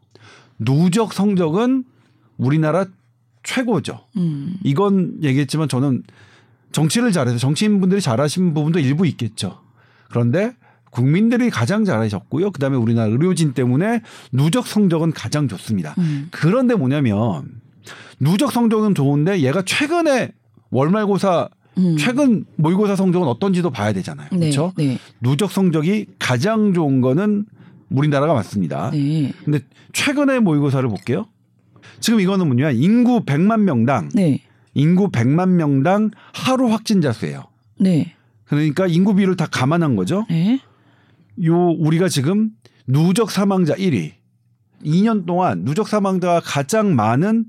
[0.60, 1.86] 누적 성적은
[2.38, 2.86] 우리나라
[3.44, 4.02] 최고죠.
[4.18, 4.56] 음.
[4.64, 6.04] 이건 얘기했지만 저는
[6.72, 9.62] 정치를 잘해서 정치인분들이 잘하신 부분도 일부 있겠죠.
[10.10, 10.56] 그런데
[10.92, 12.52] 국민들이 가장 잘하셨고요.
[12.52, 15.96] 그다음에 우리나라 의료진 때문에 누적 성적은 가장 좋습니다.
[15.98, 16.28] 음.
[16.32, 17.62] 그런데 뭐냐면
[18.20, 20.32] 누적 성적은 좋은데 얘가 최근에
[20.72, 21.98] 월말고사 음.
[21.98, 24.28] 최근 모의고사 성적은 어떤지도 봐야 되잖아요.
[24.32, 24.38] 네.
[24.38, 24.74] 그렇죠?
[24.78, 24.98] 네.
[25.22, 27.46] 누적 성적이 가장 좋은 거는
[27.90, 28.92] 우리나라가 맞습니다.
[28.92, 29.34] 네.
[29.44, 29.60] 근데
[29.94, 31.28] 최근에 모의고사를 볼게요.
[32.00, 32.72] 지금 이거는 뭐냐?
[32.72, 34.42] 인구 100만 명당 네.
[34.74, 37.46] 인구 100만 명당 하루 확진자 수예요.
[37.80, 38.16] 네.
[38.46, 40.26] 그러니까 인구비를 다 감안한 거죠.
[40.30, 40.60] 네.
[41.46, 42.52] 요 우리가 지금
[42.88, 44.14] 누적 사망자 1위.
[44.84, 47.46] 2년 동안 누적 사망자가 가장 많은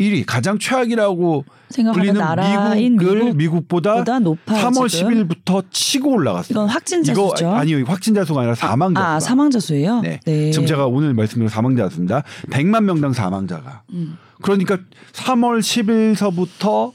[0.00, 1.44] 1위, 가장 최악이라고
[1.94, 4.68] 불리는 미국을 미국 미국보다 보다 높아요.
[4.68, 5.26] 3월 지금.
[5.28, 6.50] 10일부터 치고 올라갔어요.
[6.52, 7.50] 이건 확진자 이거 수죠.
[7.50, 9.14] 아니요, 확진자 수가 아니라 사망자 수가.
[9.14, 10.02] 아, 사망자 수예요?
[10.02, 10.20] 네.
[10.50, 12.22] 지금 제가 오늘 말씀드린 사망자였습니다.
[12.50, 13.82] 100만 명당 사망자가.
[13.92, 14.18] 음.
[14.42, 14.78] 그러니까
[15.12, 16.92] 3월 10일서부터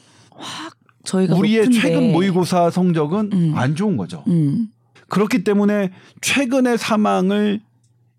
[1.04, 1.80] 저희가 우리의 높은데.
[1.82, 3.54] 최근 모의고사 성적은 음.
[3.56, 4.24] 안 좋은 거죠.
[4.28, 4.68] 음.
[5.08, 7.62] 그렇기 때문에 최근의 사망을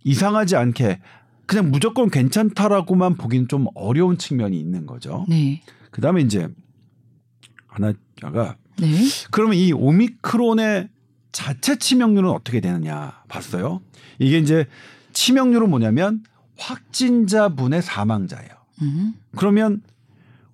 [0.04, 0.98] 이상하지 않게
[1.52, 5.26] 그냥 무조건 괜찮다라고만 보기는 좀 어려운 측면이 있는 거죠.
[5.28, 5.60] 네.
[5.90, 6.48] 그다음에 이제
[7.66, 8.88] 하나가 네.
[9.30, 10.88] 그러면 이 오미크론의
[11.30, 13.82] 자체 치명률은 어떻게 되느냐 봤어요.
[14.18, 14.66] 이게 이제
[15.12, 16.22] 치명률은 뭐냐면
[16.56, 18.48] 확진자분의 사망자예요.
[18.80, 19.12] 음.
[19.36, 19.82] 그러면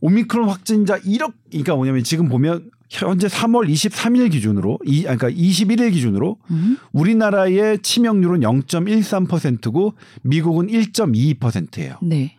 [0.00, 5.92] 오미크론 확진자 1억 그러니까 뭐냐면 지금 보면 현재 3월 23일 기준으로 이 아니, 그러니까 21일
[5.92, 6.78] 기준으로 음.
[6.92, 11.96] 우리나라의 치명률은 0.13%고 미국은 1.22%예요.
[12.02, 12.36] 네.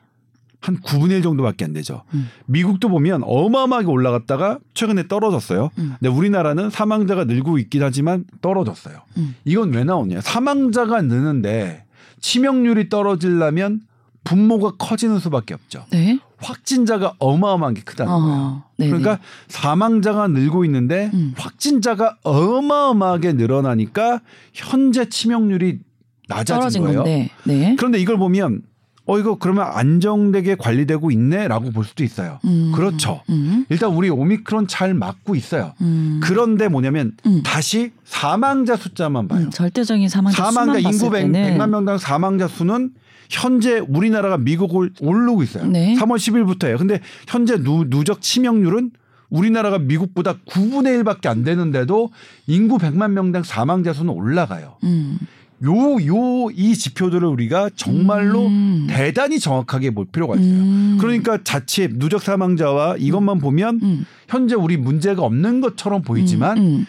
[0.61, 2.03] 한 9분의 1 정도밖에 안 되죠.
[2.13, 2.27] 음.
[2.47, 5.69] 미국도 보면 어마어마하게 올라갔다가 최근에 떨어졌어요.
[5.77, 5.95] 음.
[5.99, 9.01] 근데 우리나라는 사망자가 늘고 있긴 하지만 떨어졌어요.
[9.17, 9.35] 음.
[9.45, 10.19] 이건 왜 나오냐?
[10.21, 11.85] 사망자가 느는데
[12.19, 13.81] 치명률이 떨어지려면
[14.29, 15.85] 분모가 커지는 수밖에 없죠.
[15.91, 16.19] 네.
[16.37, 18.35] 확진자가 어마어마하게 크다는 거예요.
[18.35, 18.63] 어.
[18.77, 18.87] 네.
[18.87, 21.33] 그러니까 사망자가 늘고 있는데 음.
[21.35, 24.21] 확진자가 어마어마하게 늘어나니까
[24.53, 25.79] 현재 치명률이
[26.27, 27.03] 낮아진 거예요.
[27.03, 27.75] 네.
[27.77, 28.61] 그런데 이걸 보면
[29.07, 32.39] 어 이거 그러면 안정되게 관리되고 있네라고 볼 수도 있어요.
[32.45, 32.71] 음.
[32.75, 33.23] 그렇죠.
[33.31, 33.65] 음.
[33.69, 35.73] 일단 우리 오미크론 잘 맞고 있어요.
[35.81, 36.19] 음.
[36.21, 37.41] 그런데 뭐냐면 음.
[37.43, 39.45] 다시 사망자 숫자만 봐요.
[39.45, 42.91] 음, 절대적인 사망자 사망자 인구 봤을 100, 때는 100 만 명당 사망자 수는
[43.29, 45.65] 현재 우리나라가 미국을 오르고 있어요.
[45.67, 45.95] 네.
[45.95, 46.77] 3월 10일부터예요.
[46.77, 48.91] 근데 현재 누, 누적 치명률은
[49.29, 52.09] 우리나라가 미국보다 9분의 1밖에 안 되는데도
[52.47, 54.77] 인구 100만 명당 사망자 수는 올라가요.
[54.83, 55.19] 음.
[55.65, 58.87] 요, 요, 이 지표들을 우리가 정말로 음.
[58.89, 60.53] 대단히 정확하게 볼 필요가 있어요.
[60.53, 60.97] 음.
[60.99, 64.05] 그러니까 자칫 누적 사망자와 이것만 보면 음.
[64.27, 66.85] 현재 우리 문제가 없는 것처럼 보이지만 음.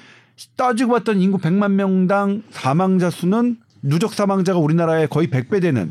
[0.57, 5.91] 따지고 봤더니 인구 100만 명당 사망자 수는 누적 사망자가 우리나라의 거의 100배 되는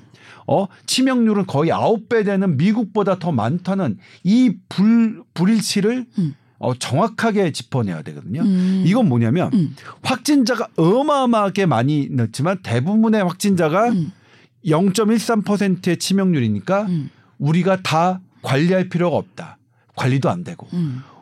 [0.52, 6.34] 어 치명률은 거의 9배 되는 미국보다 더 많다는 이 불 불일치를 음.
[6.58, 8.42] 어 정확하게 짚어내야 되거든요.
[8.42, 8.84] 음.
[8.86, 9.76] 이건 뭐냐면 음.
[10.02, 14.12] 확진자가 어마어마하게 많이 넣지만 대부분의 확진자가 음.
[14.66, 17.10] 0.13%의 치명률이니까 음.
[17.38, 19.58] 우리가 다 관리할 필요가 없다.
[19.96, 20.68] 관리도 안 되고.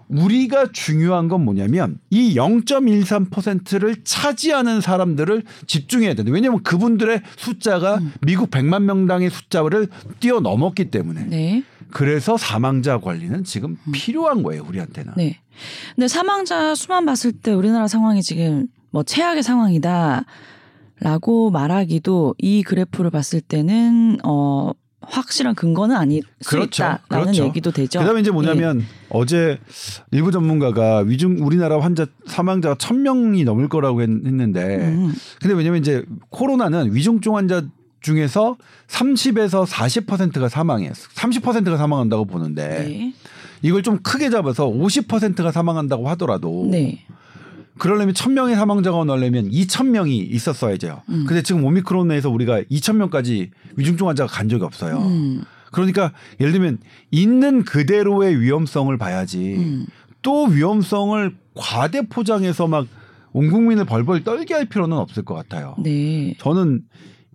[0.10, 0.18] 음.
[0.18, 6.32] 우리가 중요한 건 뭐냐면 이 0.13%를 차지하는 사람들을 집중해야 된다.
[6.32, 8.14] 왜냐하면 그분들의 숫자가 음.
[8.22, 9.88] 미국 100만 명당의 숫자를
[10.20, 11.26] 뛰어넘었기 때문에.
[11.26, 11.64] 네.
[11.92, 15.14] 그래서 사망자 관리는 지금 필요한 거예요, 우리한테는.
[15.16, 15.40] 네.
[15.96, 20.26] 근데 사망자 수만 봤을 때 우리나라 상황이 지금 뭐 최악의 상황이다
[21.00, 24.72] 라고 말하기도 이 그래프를 봤을 때는 어
[25.10, 26.84] 확실한 근거는 아닐 수 그렇죠.
[26.84, 27.46] 있다라는 그렇죠.
[27.46, 28.00] 얘기도 되죠.
[28.00, 29.60] 그다음에 이제 뭐냐면 어제
[30.12, 35.14] 일부 전문가가 위중 우리나라 환자 사망자가 1000명이 넘을 거라고 했, 는데 음.
[35.42, 37.64] 근데 왜냐면 이제 코로나는 위중증 환자
[38.02, 40.92] 중에서 30에서 40%가 사망해요.
[40.92, 43.14] 30%가 사망한다고 보는데 네.
[43.62, 47.06] 이걸 좀 크게 잡아서 50%가 사망한다고 하더라도 네.
[47.78, 51.04] 그러려면 1000명의 사망자가 나려면 2000명이 있었어야죠.
[51.10, 51.26] 음.
[51.28, 54.98] 근데 지금 오미크론에서 우리가 2000명까지 위중증 환자가 간 적이 없어요.
[55.00, 55.44] 음.
[55.72, 56.80] 그러니까 예를 들면
[57.12, 59.86] 있는 그대로의 위험성을 봐야지 음.
[60.22, 62.88] 또 위험성을 과대 포장해서 막
[63.38, 65.76] 온 국민을 벌벌 떨게 할 필요는 없을 것 같아요.
[65.78, 66.34] 네.
[66.40, 66.82] 저는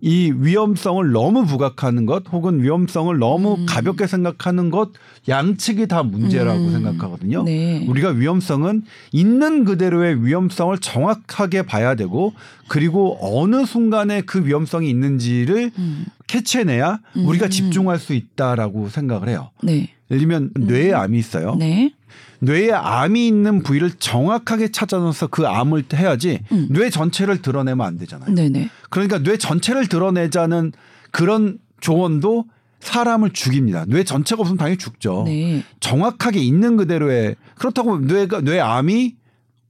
[0.05, 3.65] 이 위험성을 너무 부각하는 것 혹은 위험성을 너무 음.
[3.65, 4.89] 가볍게 생각하는 것
[5.29, 6.71] 양측이 다 문제라고 음.
[6.73, 7.43] 생각하거든요.
[7.43, 7.85] 네.
[7.87, 12.33] 우리가 위험성은 있는 그대로의 위험성을 정확하게 봐야 되고
[12.67, 16.05] 그리고 어느 순간에 그 위험성이 있는지를 음.
[16.27, 17.49] 캐치해내야 우리가 음.
[17.49, 19.51] 집중할 수 있다라고 생각을 해요.
[19.61, 19.87] 네.
[20.11, 21.55] 예를 들면 뇌에 암이 있어요.
[21.55, 21.93] 네.
[22.39, 26.67] 뇌에 암이 있는 부위를 정확하게 찾아내서 그 암을 해야지 음.
[26.69, 28.33] 뇌 전체를 드러내면 안 되잖아요.
[28.33, 28.49] 네.
[28.49, 28.69] 네.
[28.89, 30.73] 그러니까 뇌 전체를 드러내자는
[31.11, 32.45] 그런 조언도
[32.81, 33.85] 사람을 죽입니다.
[33.87, 35.23] 뇌 전체가 없으면 당연히 죽죠.
[35.25, 35.63] 네.
[35.79, 39.15] 정확하게 있는 그대로의 그렇다고 뇌가 뇌 암이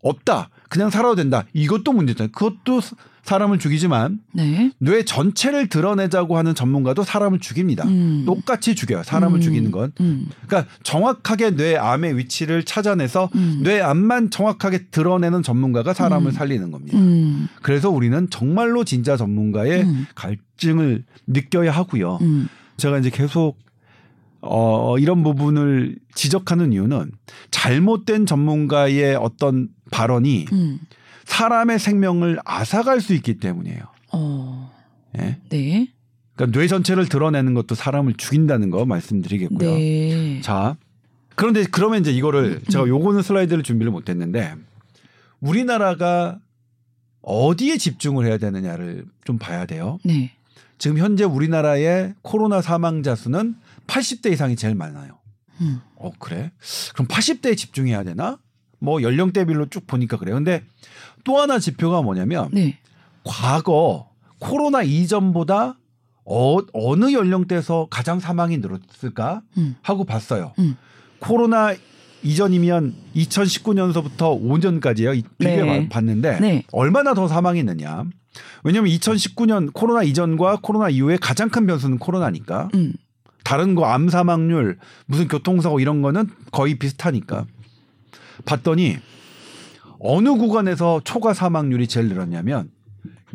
[0.02, 0.50] 없다.
[0.70, 1.46] 그냥 살아도 된다.
[1.54, 2.32] 이것도 문제잖아요.
[2.32, 2.82] 그것도
[3.24, 4.72] 사람을 죽이지만 네.
[4.80, 7.86] 뇌 전체를 드러내자고 하는 전문가도 사람을 죽입니다.
[7.88, 8.24] 음.
[8.26, 9.04] 똑같이 죽여요.
[9.04, 9.42] 사람을 음.
[9.42, 9.94] 죽이는 건.
[10.02, 10.28] 음.
[10.46, 13.62] 그러니까 정확하게 뇌 암의 위치를 찾아내서 음.
[13.64, 16.32] 뇌 암만 정확하게 드러내는 전문가가 사람을 음.
[16.32, 16.98] 살리는 겁니다.
[16.98, 17.48] 음.
[17.62, 20.06] 그래서 우리는 정말로 진짜 전문가의 음.
[20.16, 22.20] 갈증을 느껴야 하고요.
[22.22, 22.50] 음.
[22.76, 23.58] 제가 이제 계속
[24.42, 27.12] 어 이런 부분을 지적하는 이유는
[27.52, 30.80] 잘못된 전문가의 어떤 발언이 음.
[31.26, 33.82] 사람의 생명을 앗아갈 수 있기 때문이에요.
[34.12, 34.72] 어.
[35.20, 35.38] 예?
[35.50, 35.88] 네.
[36.36, 39.70] 그러니까 뇌 전체를 드러내는 것도 사람을 죽인다는 거 말씀드리겠고요.
[39.70, 40.42] 네.
[40.42, 40.76] 자,
[41.36, 42.62] 그런데 그러면 이제 이거를 음.
[42.70, 44.56] 제가 요거는 슬라이드를 준비를 못했는데
[45.40, 46.40] 우리나라가
[47.22, 50.00] 어디에 집중을 해야 되느냐를 좀 봐야 돼요.
[50.04, 50.32] 네.
[50.78, 53.56] 지금 현재 우리나라의 코로나 사망자 수는
[53.88, 55.20] 80대 이상이 제일 많아요.
[55.62, 55.80] 음.
[55.96, 56.52] 어 그래?
[56.94, 58.40] 그럼 80대에 집중해야 되나?
[58.84, 60.36] 뭐 연령대별로 쭉 보니까 그래요.
[60.36, 60.62] 근데
[61.24, 62.78] 또 하나 지표가 뭐냐면 네.
[63.24, 65.78] 과거 코로나 이전보다
[66.26, 69.76] 어, 어느 연령대에서 가장 사망이 늘었을까 음.
[69.82, 70.52] 하고 봤어요.
[70.60, 70.76] 음.
[71.20, 71.74] 코로나
[72.24, 75.24] 이전이면 2019년서부터 5년까지요.
[75.38, 75.90] 비교해 네.
[75.90, 76.64] 봤는데 네.
[76.74, 78.04] 얼마나 더 사망했느냐.
[78.66, 82.94] 왜냐하면 2019년 코로나 이전과 코로나 이후에 가장 큰 변수는 코로나니까 음.
[83.46, 87.46] 다른 거 암 사망률 무슨 교통사고 이런 거는 거의 비슷하니까
[88.46, 88.98] 봤더니
[90.00, 92.70] 어느 구간에서 초과 사망률이 제일 늘었냐면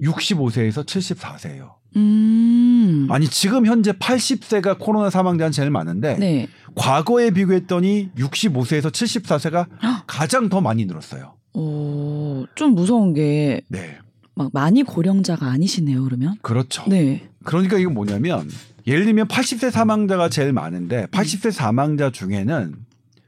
[0.00, 1.72] 65세에서 74세예요.
[1.96, 3.08] 음.
[3.10, 6.48] 아니 지금 현재 80세가 코로나 사망자는 제일 많은데 네.
[6.74, 9.66] 과거에 비교했더니 65세에서 74세가
[10.06, 11.34] 가장 더 많이 늘었어요.
[11.54, 13.98] 오, 좀 무서운 게 네.
[14.34, 16.36] 막 많이 고령자가 아니시네요, 그러면.
[16.42, 16.84] 그렇죠.
[16.86, 17.28] 네.
[17.42, 18.48] 그러니까 이거 뭐냐면
[18.86, 22.74] 예를 들면 80세 사망자가 제일 많은데 80세 사망자 중에는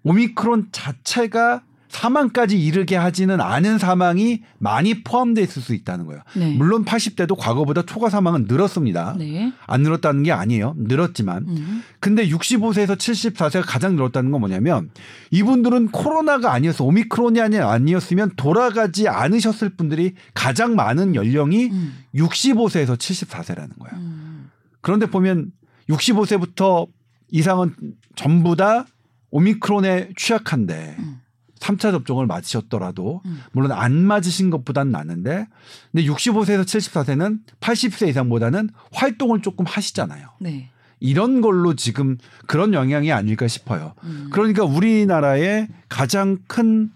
[0.04, 6.22] 오미크론 자체가 사망까지 이르게 하지는 않은 사망이 많이 포함되어 있을 수 있다는 거예요.
[6.36, 6.54] 네.
[6.54, 9.16] 물론 80대도 과거보다 초과 사망은 늘었습니다.
[9.18, 9.52] 네.
[9.66, 10.74] 안 늘었다는 게 아니에요.
[10.78, 11.44] 늘었지만.
[11.48, 11.82] 음.
[11.98, 14.90] 근데 65세에서 74세가 가장 늘었다는 건 뭐냐면
[15.32, 16.84] 이분들은 코로나가 아니었어.
[16.84, 21.94] 오미크론이 아니 아니었으면 돌아가지 않으셨을 분들이 가장 많은 연령이 음.
[22.14, 23.96] 65세에서 74세라는 거예요.
[23.96, 24.50] 음.
[24.80, 25.50] 그런데 보면
[25.88, 26.86] 65세부터
[27.30, 27.74] 이상은
[28.14, 28.86] 전부 다
[29.32, 31.19] 오미크론에 취약한데 음.
[31.60, 33.42] 3차 접종을 맞으셨더라도 음.
[33.52, 35.46] 물론 안 맞으신 것보다는 낫는데
[35.92, 40.28] 근데 65세에서 74세는 80세 이상보다는 활동을 조금 하시잖아요.
[40.40, 40.70] 네.
[40.98, 43.94] 이런 걸로 지금 그런 영향이 아닐까 싶어요.
[44.04, 44.28] 음.
[44.32, 46.90] 그러니까 우리나라의 가장 큰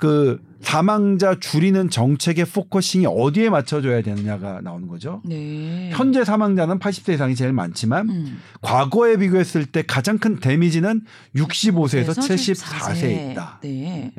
[0.00, 5.22] 그 사망자 줄이는 정책의 focusing이 어디에 맞춰져야 되느냐가 나오는 거죠.
[5.24, 5.90] 네.
[5.92, 8.38] 현재 사망자는 80세 이상이 제일 많지만 음.
[8.60, 11.02] 과거에 비교했을 때 가장 큰 데미지는
[11.34, 13.60] 65세에서 그래서 74세에 있다.
[13.62, 14.12] 네.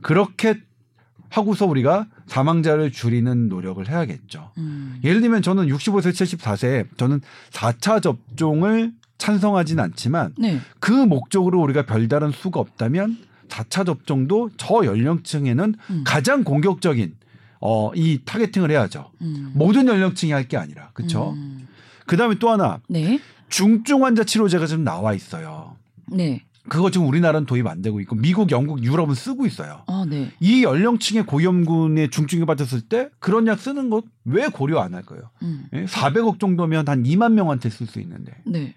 [0.00, 0.60] 그렇게
[1.28, 4.52] 하고서 우리가 사망자를 줄이는 노력을 해야겠죠.
[4.58, 5.00] 음.
[5.02, 10.60] 예를 들면 저는 65세, 74세 저는 4차 접종을 찬성하진 않지만 네.
[10.78, 13.16] 그 목적으로 우리가 별다른 수가 없다면
[13.52, 16.04] 4차 접종도 저 연령층에는 음.
[16.06, 17.14] 가장 공격적인
[17.60, 19.10] 어, 이 타겟팅을 해야죠.
[19.20, 19.52] 음.
[19.54, 20.90] 모든 연령층이 할 게 아니라.
[20.94, 21.32] 그렇죠?
[21.32, 21.68] 음.
[22.06, 23.20] 그다음에 또 하나 네.
[23.48, 25.76] 중증 환자 치료제가 지금 나와 있어요.
[26.10, 26.44] 네.
[26.68, 29.82] 그거 지금 우리나라는 도입 안 되고 있고 미국, 영국, 유럽은 쓰고 있어요.
[29.88, 30.30] 아, 네.
[30.40, 35.30] 이 연령층의 고위험군의 중증이 받았을 때 그런 약 쓰는 것 왜 고려 안할 거예요?
[35.42, 35.64] 음.
[35.72, 35.84] 예?
[35.86, 38.32] 400억 정도면 한 2만 명한테 쓸 수 있는데.
[38.46, 38.74] 네.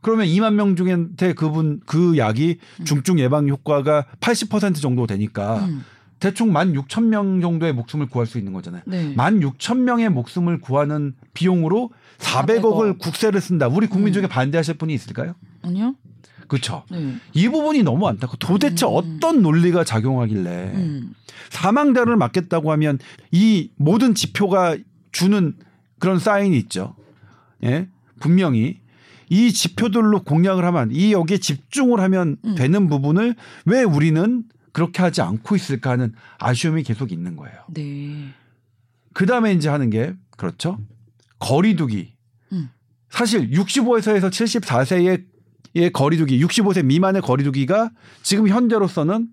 [0.00, 2.84] 그러면 2만 명 중한테 그분 그 약이 음.
[2.84, 5.84] 중증 예방 효과가 80% 정도 되니까 음.
[6.18, 8.82] 대충 1만 6천 명 정도의 목숨을 구할 수 있는 거잖아요.
[8.86, 9.14] 네.
[9.14, 12.98] 1만 6천 명의 목숨을 구하는 비용으로 400억을 400억.
[12.98, 13.68] 국세를 쓴다.
[13.68, 14.12] 우리 국민 음.
[14.14, 15.34] 중에 반대하실 분이 있을까요?
[15.62, 15.94] 아니요.
[16.48, 16.84] 그렇죠.
[16.90, 17.16] 네.
[17.34, 18.92] 이 부분이 너무 안타고 도대체 음.
[18.94, 21.14] 어떤 논리가 작용하길래 음.
[21.50, 22.98] 사망자를 막겠다고 하면
[23.30, 24.76] 이 모든 지표가
[25.12, 25.54] 주는
[25.98, 26.94] 그런 사인이 있죠.
[27.64, 27.88] 예,
[28.20, 28.80] 분명히
[29.28, 32.54] 이 지표들로 공략을 하면 이 여기에 집중을 하면 음.
[32.54, 33.34] 되는 부분을
[33.64, 37.56] 왜 우리는 그렇게 하지 않고 있을까 하는 아쉬움이 계속 있는 거예요.
[37.68, 38.28] 네.
[39.14, 40.78] 그 다음에 이제 하는 게 그렇죠.
[41.38, 42.14] 거리두기.
[42.52, 42.70] 음.
[43.08, 45.24] 사실 65세에서 74세의
[45.74, 47.90] 의 거리두기, 65세 미만의 거리두기가
[48.22, 49.28] 지금 현재로서는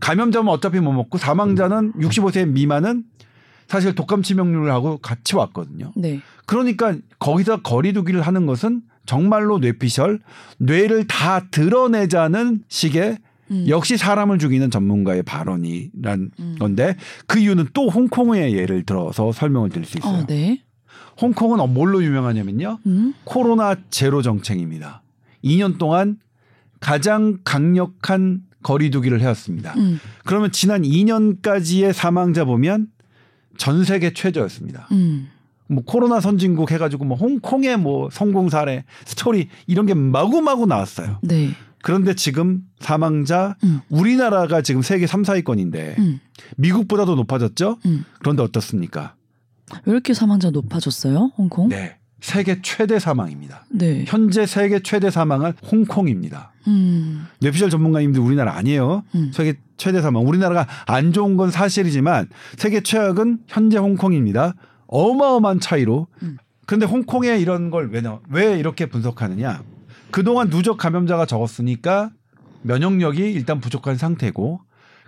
[0.00, 3.04] 감염자면 어차피 못 먹고 사망자는 65세 미만은
[3.68, 5.92] 사실 독감 치명률하고 같이 왔거든요.
[5.96, 6.20] 네.
[6.46, 10.20] 그러니까 거기서 거리두기를 하는 것은 정말로 뇌피셜,
[10.58, 13.18] 뇌를 다 드러내자는 식의
[13.50, 13.66] 음.
[13.68, 16.56] 역시 사람을 죽이는 전문가의 발언이란 음.
[16.58, 20.22] 건데 그 이유는 또 홍콩의 예를 들어서 설명을 드릴 수 있어요.
[20.22, 20.62] 아, 네.
[21.20, 22.78] 홍콩은 어, 뭘로 유명하냐면요.
[22.86, 23.14] 음.
[23.24, 25.02] 코로나 제로 정책입니다.
[25.44, 26.18] 2년 동안
[26.80, 29.74] 가장 강력한 거리두기를 해왔습니다.
[29.76, 30.00] 음.
[30.24, 32.88] 그러면 지난 2년까지의 사망자 보면
[33.58, 34.88] 전 세계 최저였습니다.
[34.92, 35.28] 음.
[35.72, 41.18] 뭐 코로나 선진국 해가지고 뭐 홍콩의 뭐 성공 사례 스토리 이런 게 마구마구 나왔어요.
[41.22, 41.50] 네.
[41.82, 43.80] 그런데 지금 사망자 음.
[43.88, 46.20] 우리나라가 지금 세계 3, 4위권인데 음.
[46.56, 47.78] 미국보다도 높아졌죠?
[47.86, 48.04] 음.
[48.20, 49.14] 그런데 어떻습니까?
[49.84, 51.32] 왜 이렇게 사망자 높아졌어요?
[51.36, 51.68] 홍콩?
[51.68, 51.96] 네.
[52.20, 53.66] 세계 최대 사망입니다.
[53.68, 54.04] 네.
[54.06, 56.52] 현재 세계 최대 사망은 홍콩입니다.
[56.68, 57.26] 음.
[57.40, 59.02] 뇌피셜 전문가님들 우리나라 아니에요.
[59.16, 59.32] 음.
[59.34, 60.24] 세계 최대 사망.
[60.24, 64.54] 우리나라가 안 좋은 건 사실이지만 세계 최악은 현재 홍콩입니다.
[64.92, 66.06] 어마어마한 차이로.
[66.22, 66.36] 음.
[66.66, 69.62] 그런데 홍콩에 이런 걸 왜, 나- 왜 이렇게 분석하느냐.
[70.10, 72.10] 그동안 누적 감염자가 적었으니까
[72.62, 74.60] 면역력이 일단 부족한 상태고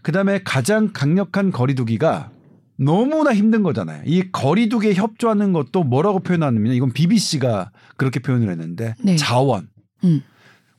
[0.02, 2.30] 그다음에 가장 강력한 거리두기가
[2.76, 4.02] 너무나 힘든 거잖아요.
[4.06, 9.16] 이 거리두기에 협조하는 것도 뭐라고 표현하냐면 이건 BBC가 그렇게 표현을 했는데 네.
[9.16, 9.68] 자원.
[10.02, 10.22] 음.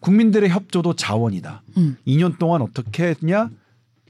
[0.01, 1.63] 국민들의 협조도 자원이다.
[1.77, 1.95] 음.
[2.05, 3.49] 2년 동안 어떻게 했냐?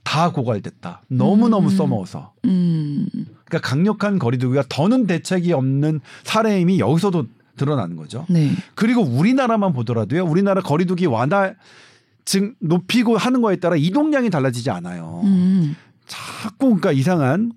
[0.05, 1.01] 다 고갈됐다.
[1.09, 1.75] 너무너무 음.
[1.75, 2.31] 써먹어서.
[2.45, 3.07] 음.
[3.43, 7.25] 그러니까 강력한 거리두기가 더는 대책이 없는 사례임이 여기서도
[7.57, 8.25] 드러나는 거죠.
[8.29, 8.51] 네.
[8.75, 10.23] 그리고 우리나라만 보더라도요.
[10.23, 11.53] 우리나라 거리두기 완화
[12.23, 15.21] 증 높이고 하는 거에 따라 이동량이 달라지지 않아요.
[15.25, 15.75] 음.
[16.05, 17.51] 자꾸 그러니까 이상한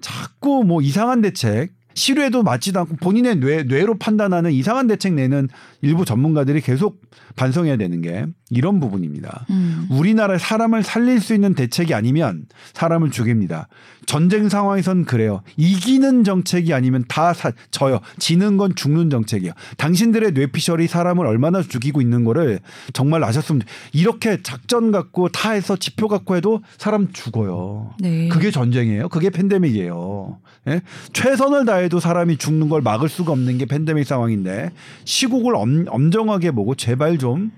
[0.00, 5.48] 자꾸 뭐 이상한 대책 실외도 맞지도 않고 본인의 뇌, 뇌로 판단하는 이상한 대책 내는
[5.82, 7.02] 일부 전문가들이 계속
[7.36, 9.46] 반성해야 되는 게 이런 부분입니다.
[9.50, 9.69] 음.
[9.90, 13.66] 우리나라 사람을 살릴 수 있는 대책이 아니면 사람을 죽입니다.
[14.06, 15.42] 전쟁 상황에선 그래요.
[15.56, 18.00] 이기는 정책이 아니면 다 사, 져요.
[18.18, 19.52] 지는 건 죽는 정책이에요.
[19.76, 22.60] 당신들의 뇌피셜이 사람을 얼마나 죽이고 있는 거를
[22.92, 27.94] 정말 아셨으면 이렇게 작전 갖고 다 해서 지표 갖고 해도 사람 죽어요.
[27.98, 28.28] 네.
[28.28, 29.08] 그게 전쟁이에요.
[29.08, 30.38] 그게 팬데믹이에요.
[30.68, 30.82] 예?
[31.12, 34.70] 최선을 다해도 사람이 죽는 걸 막을 수가 없는 게 팬데믹 상황인데
[35.04, 37.50] 시국을 엄, 엄정하게 보고 제발 좀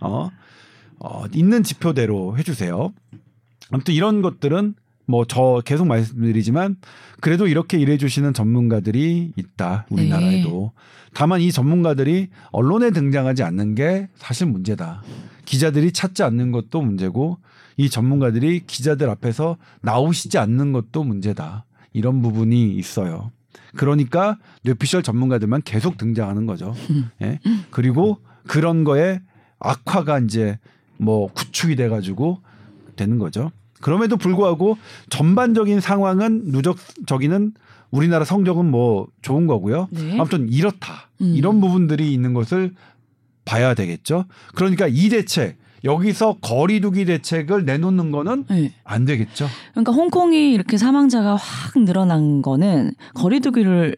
[0.00, 0.30] 어,
[1.06, 2.92] 어, 있는 지표대로 해주세요.
[3.70, 4.74] 아무튼 이런 것들은
[5.06, 6.76] 뭐 저 계속 말씀드리지만
[7.20, 10.72] 그래도 이렇게 일해주시는 전문가들이 있다 우리나라에도.
[11.12, 15.02] 다만 이 전문가들이 언론에 등장하지 않는 게 사실 문제다.
[15.44, 17.36] 기자들이 찾지 않는 것도 문제고
[17.76, 21.66] 이 전문가들이 기자들 앞에서 나오시지 않는 것도 문제다.
[21.92, 23.30] 이런 부분이 있어요.
[23.76, 26.74] 그러니까 뇌피셜 전문가들만 계속 등장하는 거죠.
[27.20, 27.40] 예?
[27.70, 29.20] 그리고 그런 거에
[29.58, 30.58] 악화가 이제
[30.96, 32.38] 뭐 구축이 돼가지고
[32.96, 33.50] 되는 거죠.
[33.80, 34.78] 그럼에도 불구하고
[35.10, 36.76] 전반적인 상황은 누적
[37.06, 37.52] 저기는
[37.90, 39.88] 우리나라 성적은 뭐 좋은 거고요.
[39.90, 40.14] 네.
[40.14, 41.10] 아무튼 이렇다.
[41.20, 41.34] 음.
[41.36, 42.74] 이런 부분들이 있는 것을
[43.44, 44.24] 봐야 되겠죠.
[44.54, 48.72] 그러니까 이 대책 여기서 거리두기 대책을 내놓는 거는 네.
[48.84, 49.46] 안 되겠죠.
[49.72, 53.96] 그러니까 홍콩이 이렇게 사망자가 확 늘어난 거는 거리두기를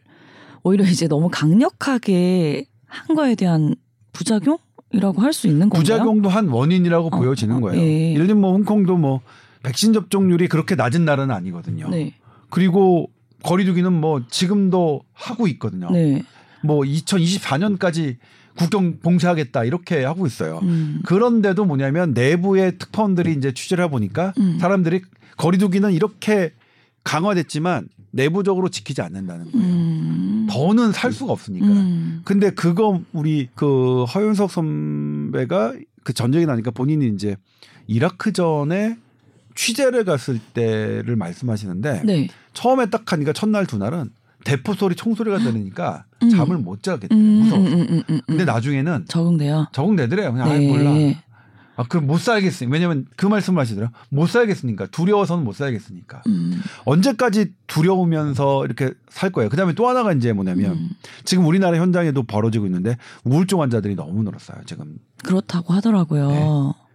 [0.63, 3.73] 오히려 이제 너무 강력하게 한 거에 대한
[4.11, 4.57] 부작용
[4.93, 5.81] 이라고 할 수 있는 건가요?
[5.81, 7.81] 부작용도 한 원인이라고 어, 보여지는 어, 거예요.
[7.81, 8.13] 예.
[8.13, 9.21] 예를 들면 뭐 홍콩도 뭐
[9.63, 11.89] 백신 접종률이 그렇게 낮은 나라는 아니거든요.
[11.89, 12.13] 네.
[12.49, 13.09] 그리고
[13.43, 15.91] 거리두기는 뭐 지금도 하고 있거든요.
[15.91, 16.23] 네.
[16.63, 18.17] 뭐 2024년까지
[18.57, 20.59] 국경 봉쇄하겠다 이렇게 하고 있어요.
[20.63, 21.01] 음.
[21.05, 24.57] 그런데도 뭐냐면 내부의 특파원들이 이제 취재를 해보니까 음.
[24.59, 25.01] 사람들이
[25.37, 26.53] 거리두기는 이렇게
[27.03, 29.67] 강화됐지만 내부적으로 지키지 않는다는 거예요.
[29.67, 30.47] 음.
[30.49, 31.65] 더는 살 수가 없으니까.
[31.65, 32.21] 음.
[32.23, 37.35] 근데 그거 우리 그 허윤석 선배가 그 전쟁이 나니까 본인이 이제
[37.85, 38.97] 이라크 전에
[39.55, 42.27] 취재를 갔을 때를 말씀하시는데 네.
[42.53, 44.11] 처음에 딱 하니까 첫날 두 날은
[44.43, 46.29] 대포 소리 총소리가 들으니까 음.
[46.29, 47.19] 잠을 못 자겠대요.
[47.19, 47.61] 음, 무서워.
[47.61, 48.21] 음, 음, 음, 음.
[48.25, 49.67] 근데 나중에는 적응돼요.
[49.73, 50.31] 적응되더래요.
[50.31, 50.67] 그냥 네.
[50.67, 50.91] 몰라.
[51.77, 52.71] 아, 그 못 살겠으니.
[52.71, 53.95] 왜냐면 그 말씀을 하시더라고요.
[54.09, 54.87] 못 살겠으니까.
[54.87, 56.23] 두려워서는 못 살겠으니까.
[56.27, 56.61] 음.
[56.85, 59.49] 언제까지 두려우면서 이렇게 살 거예요.
[59.49, 60.89] 그 다음에 또 하나가 이제 뭐냐면 음.
[61.23, 64.57] 지금 우리나라 현장에도 벌어지고 있는데 우울증 환자들이 너무 늘었어요.
[64.65, 64.97] 지금.
[65.23, 66.29] 그렇다고 하더라고요.
[66.29, 66.43] 네.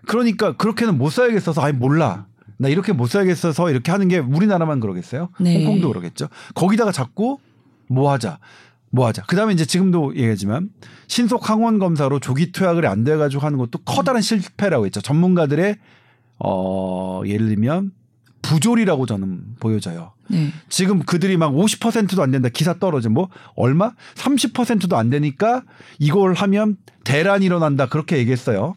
[0.07, 2.27] 그러니까 그렇게는 못 살겠어서 아이 몰라.
[2.59, 5.29] 나 이렇게 못 살겠어서 이렇게 하는 게 우리나라만 그러겠어요?
[5.41, 5.65] 네.
[5.65, 6.29] 홍콩도 그러겠죠.
[6.55, 7.39] 거기다가 자꾸
[7.89, 8.39] 뭐 하자.
[8.93, 9.23] 뭐 하자.
[9.27, 10.69] 그 다음에 이제 지금도 얘기하지만
[11.09, 15.01] 신속 항원 검사로 조기 투약을 안 돼 가지고 하는 것도 커다란 실패라고 했죠.
[15.01, 15.77] 전문가들의
[16.45, 17.93] 어 예를 들면
[18.43, 20.13] 부조리라고 저는 보여져요.
[20.29, 20.51] 네.
[20.69, 22.49] 지금 그들이 막 50%도 안 된다.
[22.49, 23.09] 기사 떨어져.
[23.09, 23.93] 뭐 얼마?
[24.15, 25.63] 30%도 안 되니까
[25.99, 27.87] 이걸 하면 대란이 일어난다.
[27.87, 28.75] 그렇게 얘기했어요.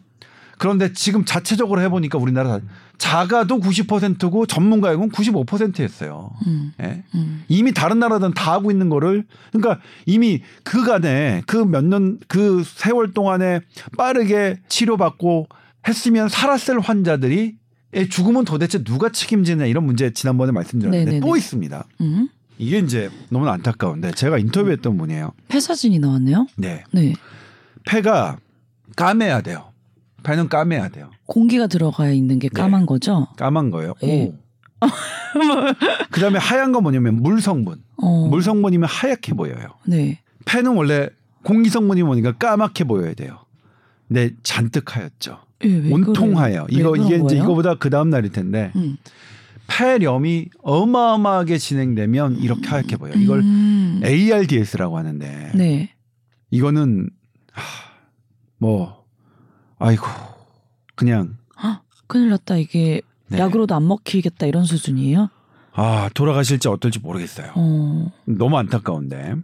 [0.58, 2.60] 그런데 지금 자체적으로 해보니까 우리나라
[2.98, 6.30] 자가도 90%고 전문가역은 95%였어요.
[6.46, 6.72] 음.
[6.80, 7.02] 예?
[7.14, 7.44] 음.
[7.48, 13.12] 이미 다른 나라들은 다 하고 있는 거를 그러니까 이미 그간에 그 몇 년 그 세월
[13.12, 13.60] 동안에
[13.98, 15.48] 빠르게 치료받고
[15.86, 17.56] 했으면 살았을 환자들이
[17.92, 21.20] 의 죽음은 도대체 누가 책임지냐 이런 문제 지난번에 말씀드렸는데 네네네.
[21.26, 21.84] 또 있습니다.
[22.00, 22.28] 음.
[22.58, 25.32] 이게 이제 너무 안타까운데 제가 인터뷰했던 분이에요.
[25.48, 26.46] 폐 사진이 나왔네요.
[26.56, 27.12] 네, 네.
[27.84, 28.38] 폐가
[28.96, 29.72] 까매야 돼요.
[30.26, 31.10] 폐는 까매야 돼요.
[31.26, 33.28] 공기가 들어가 있는 게 까만 거죠.
[33.36, 33.94] 까만 거예요.
[34.02, 34.24] 예.
[34.24, 34.34] 오.
[36.10, 37.80] 그다음에 하얀 건 뭐냐면 물 성분.
[37.96, 38.26] 어.
[38.28, 39.68] 물 성분이면 하얗게 보여요.
[39.86, 40.20] 네.
[40.44, 41.08] 폐는 원래
[41.44, 43.38] 공기 성분이 뭐니까 까맣게 보여야 돼요.
[44.08, 45.38] 근데 잔뜩 하였죠.
[45.64, 46.66] 예, 왜 온통하여.
[46.70, 47.42] 이거 이게 이제 거예요?
[47.42, 48.96] 이거보다 그 다음 날일 텐데 음.
[49.68, 53.16] 폐렴이 어마어마하게 진행되면 이렇게 하얗게 보여 요.
[53.16, 54.00] 이걸 음.
[54.04, 55.90] ARDS라고 하는데 네.
[56.50, 57.10] 이거는
[57.52, 57.62] 하,
[58.58, 59.05] 뭐
[59.78, 60.06] 아이고
[60.94, 62.56] 그냥 헉, 큰일 났다.
[62.56, 63.38] 이게 네.
[63.38, 65.30] 약으로도 안 먹히겠다 이런 수준이에요.
[65.72, 67.52] 아 돌아가실지 어떨지 모르겠어요.
[67.54, 68.12] 어.
[68.24, 69.34] 너무 안타까운데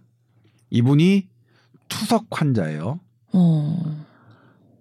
[0.71, 1.29] 이분이
[1.89, 3.01] 투석 환자예요.
[3.35, 4.05] 어.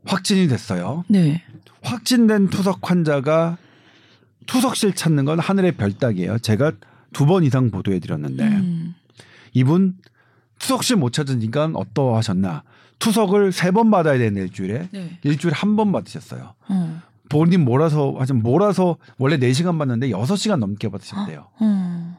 [0.05, 1.03] 확진이 됐어요.
[1.09, 1.43] 네.
[1.83, 3.57] 확진된 투석 환자가
[4.45, 6.39] 투석실 찾는 건 하늘의 별따기예요.
[6.39, 6.71] 제가
[7.13, 8.95] 두 번 이상 보도해 드렸는데 음.
[9.53, 9.97] 이분
[10.59, 12.63] 투석실 못 찾으니까 어떠하셨나?
[13.01, 15.17] 투석을 세 번 받아야 되는 일주일에 네.
[15.23, 16.53] 일주일에 한 번 받으셨어요.
[16.69, 17.01] 어.
[17.29, 21.47] 본인 몰아서 하여튼 몰아서 원래 4시간 받는데 6시간 넘게 받으셨대요.
[21.59, 22.17] 어.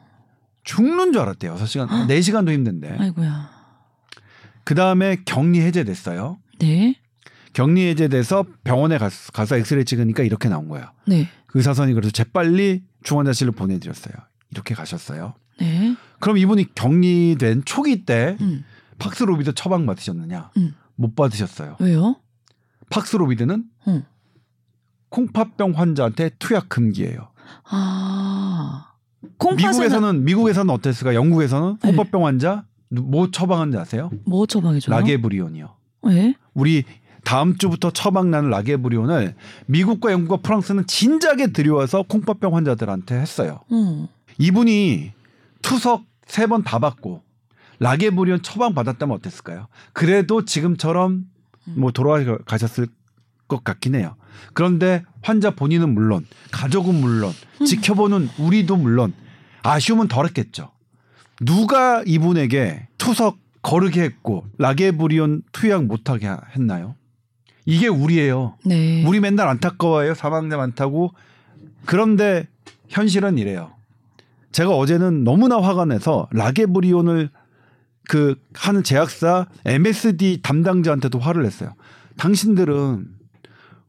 [0.63, 1.55] 죽는 줄 알았대요.
[1.55, 1.87] 6시간.
[2.07, 2.95] 4시간도 힘든데.
[2.99, 3.49] 아이고야.
[4.63, 6.37] 그다음에 격리 해제됐어요.
[6.59, 6.95] 네.
[7.53, 10.87] 격리 해제돼서 병원에 가서, 가서 엑스레이 찍으니까 이렇게 나온 거예요.
[11.05, 11.27] 네.
[11.53, 14.13] 의사선이 그래서 재빨리 중환자실로 보내드렸어요.
[14.51, 15.33] 이렇게 가셨어요.
[15.59, 15.95] 네.
[16.19, 18.63] 그럼 이분이 격리된 초기 때 음.
[19.03, 20.51] 팍스로비드 처방 받으셨느냐?
[20.57, 20.75] 음.
[20.95, 21.75] 못 받으셨어요.
[21.79, 22.15] 왜요?
[22.89, 24.03] 팍스로비드는 어.
[25.09, 27.29] 콩팥병 환자한테 투약 금기예요.
[27.69, 28.87] 아.
[29.57, 31.13] 미국에서는 미국에서는 어땠을까?
[31.15, 31.87] 영국에서는 네.
[31.89, 34.09] 콩팥병 환자 누- 뭐 처방하는지 아세요?
[34.25, 34.95] 뭐 처방해줘요?
[34.95, 35.69] 라게브리온이요.
[36.03, 36.35] 왜?
[36.53, 36.83] 우리
[37.23, 39.35] 다음 주부터 처방나는 라게브리온을
[39.67, 43.61] 미국과 영국과 프랑스는 진작에 들여와서 콩팥병 환자들한테 했어요.
[43.69, 44.07] 어.
[44.39, 45.11] 이분이
[45.61, 47.21] 투석 세 번 다 받고
[47.83, 49.67] 라게브리온 처방 받았다면 어땠을까요?
[49.91, 51.25] 그래도 지금처럼
[51.65, 52.87] 뭐 돌아가셨을
[53.47, 54.15] 것 같긴 해요.
[54.53, 57.31] 그런데 환자 본인은 물론 가족은 물론
[57.65, 59.13] 지켜보는 우리도 물론
[59.63, 60.71] 아쉬움은 덜했겠죠.
[61.41, 66.95] 누가 이분에게 투석 거르게 했고 라게브리온 투약 못하게 하- 했나요?
[67.65, 68.57] 이게 우리예요.
[68.65, 69.05] 네.
[69.05, 70.13] 우리 맨날 안타까워해요.
[70.15, 71.13] 사망자 많다고.
[71.85, 72.47] 그런데
[72.89, 73.71] 현실은 이래요.
[74.51, 77.29] 제가 어제는 너무나 화가 내서 라게브리온을
[78.07, 81.73] 그 하는 제약사 MSD 담당자한테도 화를 냈어요.
[82.17, 83.07] 당신들은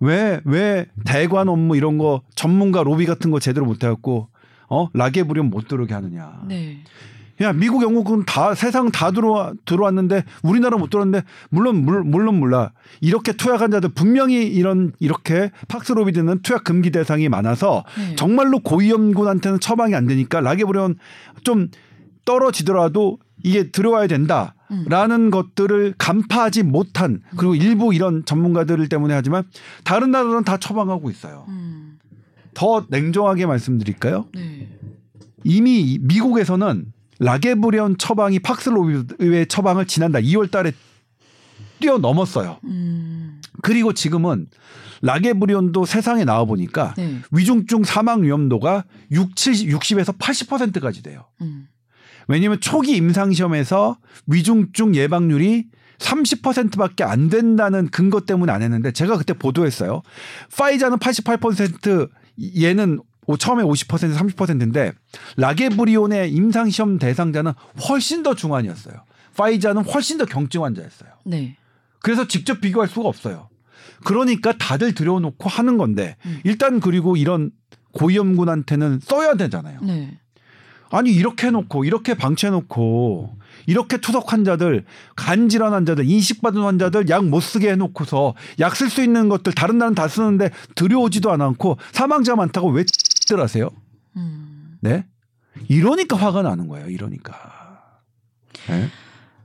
[0.01, 4.29] 왜, 왜 대관 업무 이런 거 전문가 로비 같은 거 제대로 못 해갖고,
[4.69, 4.89] 어?
[4.93, 6.43] 라게브리온 못 들어오게 하느냐.
[6.49, 6.83] 네.
[7.43, 12.73] 야, 미국, 영국은 다, 세상 다 들어와, 들어왔는데, 우리나라 못 들어왔는데, 물론, 물, 물론 몰라.
[13.01, 18.15] 이렇게 투약한 자들, 분명히 이런, 이렇게 팍스로비드는 투약 금기 대상이 많아서, 네.
[18.15, 20.97] 정말로 고위험군한테는 처방이 안 되니까, 라게브리온
[21.43, 21.69] 좀
[22.25, 24.55] 떨어지더라도 이게 들어와야 된다.
[24.71, 24.87] 음.
[24.89, 29.45] 라는 것들을 간파하지 못한 그리고 일부 이런 전문가들 때문에 하지만
[29.85, 31.45] 다른 나라는 다 처방하고 있어요.
[31.49, 31.99] 음.
[32.55, 34.27] 더 냉정하게 말씀드릴까요?
[34.35, 34.69] 네.
[35.45, 36.87] 이미 미국에서는
[37.21, 40.73] 라게브리온 처방이 팍슬로비드의 처방을 지난달 2월 달에
[41.81, 42.59] 뛰어넘었어요.
[42.65, 43.43] 음.
[43.63, 44.47] 그리고 지금은
[45.03, 47.21] 라게브리온도 세상에 나와 보니까 네.
[47.31, 51.27] 위중증 사망 위험도가 6, 70, 60에서 80%까지 돼요.
[51.43, 51.69] 음.
[52.29, 55.67] 왜냐하면 초기 임상 시험에서 위중증 예방률이
[55.99, 60.03] 30%밖에 안 된다는 근거 때문에 안 했는데 제가 그때 보도했어요.
[60.57, 62.09] 파이자는 88%
[62.61, 64.93] 얘는 오- 처음에 50% 30%인데
[65.37, 67.53] 라게브리온의 임상 시험 대상자는
[67.89, 68.95] 훨씬 더 중환이었어요.
[69.37, 71.11] 파이자는 훨씬 더 경증 환자였어요.
[71.25, 71.57] 네.
[72.01, 73.49] 그래서 직접 비교할 수가 없어요.
[74.05, 76.41] 그러니까 다들 들여놓고 하는 건데 음.
[76.45, 77.51] 일단 그리고 이런
[77.93, 79.81] 고위험군한테는 써야 되잖아요.
[79.83, 80.19] 네.
[80.91, 84.85] 아니 이렇게 해놓고 이렇게 방치해 놓고 이렇게 투석 환자들
[85.17, 89.95] 간질환 환자들 인식받은 환자들 약 못 쓰게 해놓고서 약 쓸 수 있는 것들 다른 나라는
[89.95, 93.71] 다 쓰는데 들여오지도 않고 사망자 많다고 왜 X들 하세요?
[94.17, 94.77] 음.
[94.81, 95.05] 네?
[95.69, 96.89] 이러니까 화가 나는 거예요.
[96.89, 97.35] 이러니까.
[98.69, 98.89] 네?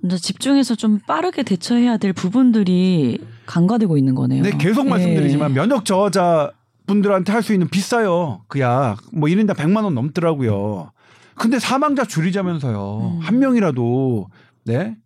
[0.03, 4.43] 이제 집중해서 좀 빠르게 대처해야 될 부분들이 간과되고 있는 거네요.
[4.43, 4.89] 네, 계속 예.
[4.89, 6.51] 말씀드리지만 면역 저하자
[6.87, 8.41] 분들한테 할 수 있는 비싸요.
[8.47, 8.97] 그 약.
[9.13, 10.91] 뭐 1인당 100만 원 넘더라고요.
[11.39, 13.17] 근데 사망자 줄이자면서요.
[13.17, 13.19] 음.
[13.21, 14.29] 한 명이라도
[14.65, 14.97] 네?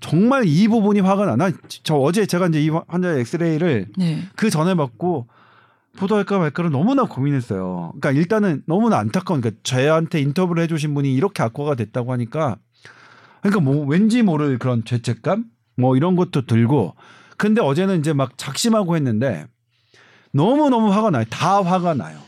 [0.00, 1.36] 정말 이 부분이 화가 나.
[1.36, 4.22] 나저 어제 제가 이제 이 환자의 엑스레이를 네.
[4.34, 5.28] 그 전에 받고
[5.96, 7.92] 보도할까 말까를 너무나 고민했어요.
[8.00, 12.56] 그러니까 일단은 너무나 안타까운 그러니까 저한테 인터뷰를 해주신 분이 이렇게 악화가 됐다고 하니까
[13.42, 15.44] 그러니까 뭐 왠지 모를 그런 죄책감
[15.76, 16.94] 뭐 이런 것도 들고
[17.36, 19.46] 근데 어제는 이제 막 작심하고 했는데
[20.32, 21.24] 너무 너무 화가 나요.
[21.30, 22.18] 다 화가 나요.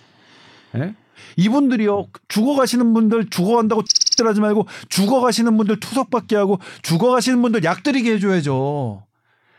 [0.76, 0.94] 예?
[1.36, 8.14] 이분들이요 죽어가시는 분들 죽어간다고 X들 하지 말고 죽어가시는 분들 투석받게 하고 죽어가시는 분들 약 드리게
[8.14, 9.04] 해줘야죠.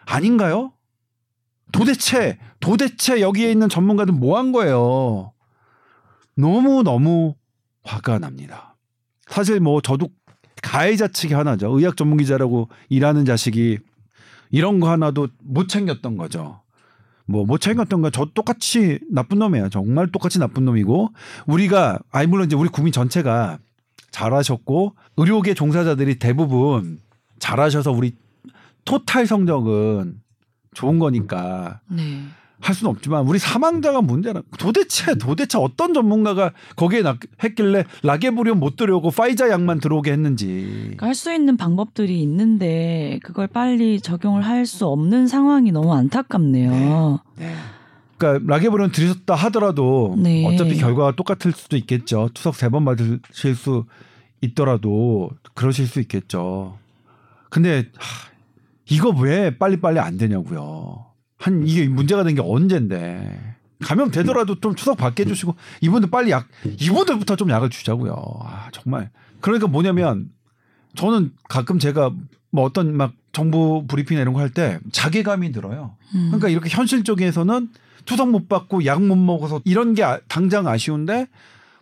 [0.06, 0.74] 아닌가요?
[1.72, 5.34] 도대체 도대체 여기에 있는 전문가들 뭐 한 거예요?
[6.36, 7.36] 너무 너무
[7.84, 8.76] 화가 납니다.
[9.28, 10.10] 사실 뭐 저도
[10.62, 11.78] 가해자 측이 하나죠.
[11.78, 13.80] 의학 전문 기자라고 일하는 자식이
[14.52, 16.62] 이런 거 하나도 못 챙겼던 거죠.
[17.28, 19.70] 뭐못 챙겼던 건저 똑같이 나쁜 놈이에요.
[19.70, 21.12] 정말 똑같이 나쁜 놈이고
[21.46, 23.60] 우리가 아이 물론 이제 우리 국민 전체가
[24.12, 27.00] 잘하셨고 의료계 종사자들이 대부분
[27.40, 28.16] 잘하셔서 우리
[28.86, 30.22] 토탈 성적은
[30.74, 32.24] 좋은 거니까 네.
[32.60, 34.42] 할 수는 없지만 우리 사망자가 문제라.
[34.58, 40.96] 도대체 도대체 어떤 전문가가 거기에 나- 했길래 라게브리온 못 들어오고 파이자 약만 들어오게 했는지.
[41.00, 47.20] 할수 있는 방법들이 있는데 그걸 빨리 적용을 할 수 없는 상황이 너무 안타깝네요.
[47.38, 47.54] 네.
[48.18, 50.44] 그러니까 라게브리온 들으셨다 하더라도 네.
[50.48, 52.30] 어차피 결과가 똑같을 수도 있겠죠.
[52.34, 53.86] 투석 세 번 받으실 수
[54.42, 56.78] 있더라도 그러실 수 있겠죠.
[57.50, 58.30] 근데 하,
[58.90, 61.06] 이거 왜 빨리빨리 안 되냐고요.
[61.38, 63.56] 한 이게 문제가 된 게 언젠데.
[63.80, 66.48] 감염 되더라도 좀 추석 받게 해주시고 이분들 빨리 약
[66.80, 68.16] 이분들부터 좀 약을 주자고요.
[68.42, 70.30] 아 정말 그러니까 뭐냐면
[70.96, 72.12] 저는 가끔 제가
[72.50, 75.96] 뭐 어떤 막 정부 브리핑 이런 거 할 때 자괴감이 들어요.
[76.16, 76.26] 음.
[76.30, 77.70] 그러니까 이렇게 현실적에서는
[78.06, 81.28] 투석 못 받고 약 못 먹어서 이런 게 아- 당장 아쉬운데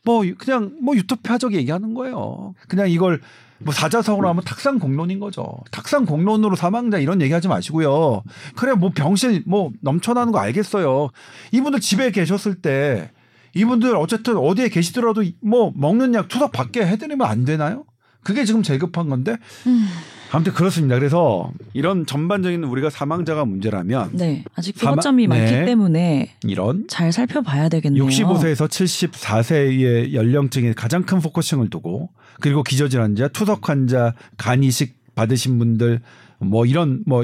[0.04, 2.56] 뭐 그냥 뭐 유토피아적 얘기하는 거예요.
[2.68, 3.22] 그냥 이걸
[3.60, 5.58] 뭐 사자성어로 하면 탁상 공론인 거죠.
[5.72, 8.24] 탁상 공론으로 사망자 이런 얘기하지 마시고요.
[8.56, 11.10] 그래 뭐 병실 뭐 넘쳐나는 거 알겠어요.
[11.52, 13.12] 이분들 집에 계셨을 때
[13.54, 17.86] 이분들 어쨌든 어디에 계시더라도 뭐 먹는 약 투석 받게 해드리면 안 되나요?
[18.26, 19.86] 그게 지금 제일 급한 건데 음.
[20.32, 20.96] 아무튼 그렇습니다.
[20.96, 24.44] 그래서 이런 전반적인 우리가 사망자가 문제라면 네.
[24.56, 25.66] 아직 사망- 피고점이 많기 네.
[25.66, 28.04] 때문에 이런 잘 살펴봐야 되겠네요.
[28.06, 32.10] 65세에서 74세의 연령층에 가장 큰 focusing을 두고
[32.42, 36.02] 그리고 기저질환자, 투석 환자, 간 이식 받으신 분들
[36.40, 37.24] 뭐 이런 뭐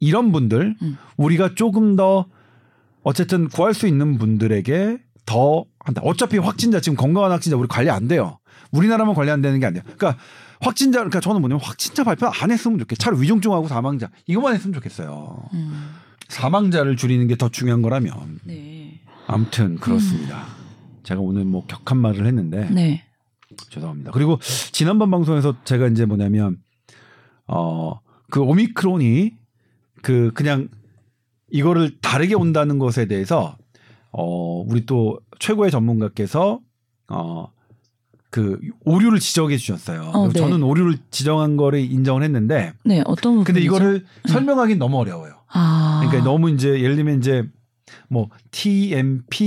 [0.00, 0.96] 이런 분들 음.
[1.16, 2.26] 우리가 조금 더
[3.02, 6.02] 어쨌든 구할 수 있는 분들에게 더 한다.
[6.04, 8.39] 어차피 확진자 지금 건강한 확진자 우리 관리 안 돼요.
[8.72, 9.82] 우리나라만 관리 안 되는 게 아니에요.
[9.84, 10.16] 그러니까
[10.60, 12.98] 확진자 그러니까 저는 뭐냐면 확진자 발표 안 했으면 좋겠어요.
[12.98, 15.42] 차라리 위중증하고 사망자 이것만 했으면 좋겠어요.
[15.54, 15.90] 음.
[16.28, 19.00] 사망자를 줄이는 게 더 중요한 거라면 네.
[19.26, 20.46] 아무튼 그렇습니다.
[21.02, 23.04] 제가 오늘 뭐 격한 말을 했는데 네.
[23.70, 24.12] 죄송합니다.
[24.12, 24.38] 그리고
[24.72, 26.58] 지난번 방송에서 제가 이제 뭐냐면
[27.46, 27.98] 어
[28.30, 29.32] 그 오미크론이
[30.02, 30.68] 그 그냥
[31.50, 33.58] 이거를 다르게 온다는 것에 대해서
[34.12, 36.60] 어 우리 또 최고의 전문가께서
[37.08, 37.52] 어
[38.30, 40.12] 그 오류를 지적해 주셨어요.
[40.14, 40.38] 어, 네.
[40.38, 43.44] 저는 오류를 지정한 거를 인정을 했는데 네, 어떤 부분?
[43.44, 45.34] 근데 이거를 설명하기는 너무 어려워요.
[45.48, 46.00] 아.
[46.02, 47.44] 그러니까 너무 이제 예를 들면 이제
[48.08, 48.28] 뭐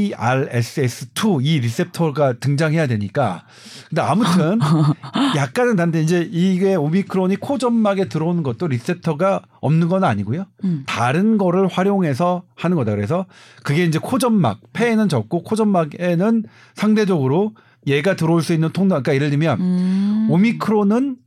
[0.04, 3.46] TMPRSS2 이 receptor가 등장해야 되니까
[3.90, 4.60] 근데 아무튼
[5.36, 10.46] 약간은 다른데 이제 이게 오미크론이 코점막에 들어오는 것도 receptor가 없는 건 아니고요.
[10.66, 10.84] 음.
[10.88, 12.92] 다른 거를 활용해서 하는 거다.
[12.92, 13.26] 그래서
[13.64, 16.44] 그게 이제 코점막 폐에는 적고 코점막에는
[16.76, 17.54] 상대적으로
[17.88, 20.28] 얘가 들어올 수 있는 통로 그러니까 예를 들면 음.
[20.30, 21.18] 오미크론은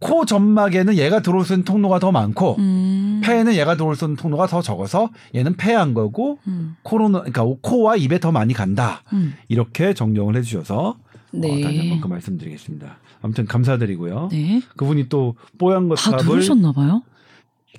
[0.00, 3.20] 코 점막에는 얘가 들어올 수 있는 통로가 더 많고 음.
[3.24, 6.76] 폐에는 얘가 들어올 수 있는 통로가 더 적어서 얘는 폐한 거고 음.
[6.82, 9.34] 코로나 그러니까 코와 입에 더 많이 간다 음.
[9.48, 10.98] 이렇게 정정을 해주셔서
[11.32, 11.48] 네.
[11.48, 12.98] 어, 다시 한 번 그 말씀드리겠습니다.
[13.22, 14.28] 아무튼 감사드리고요.
[14.30, 14.60] 네.
[14.76, 17.02] 그분이 또 뽀얀 다 것탑을 들으셨나 봐요.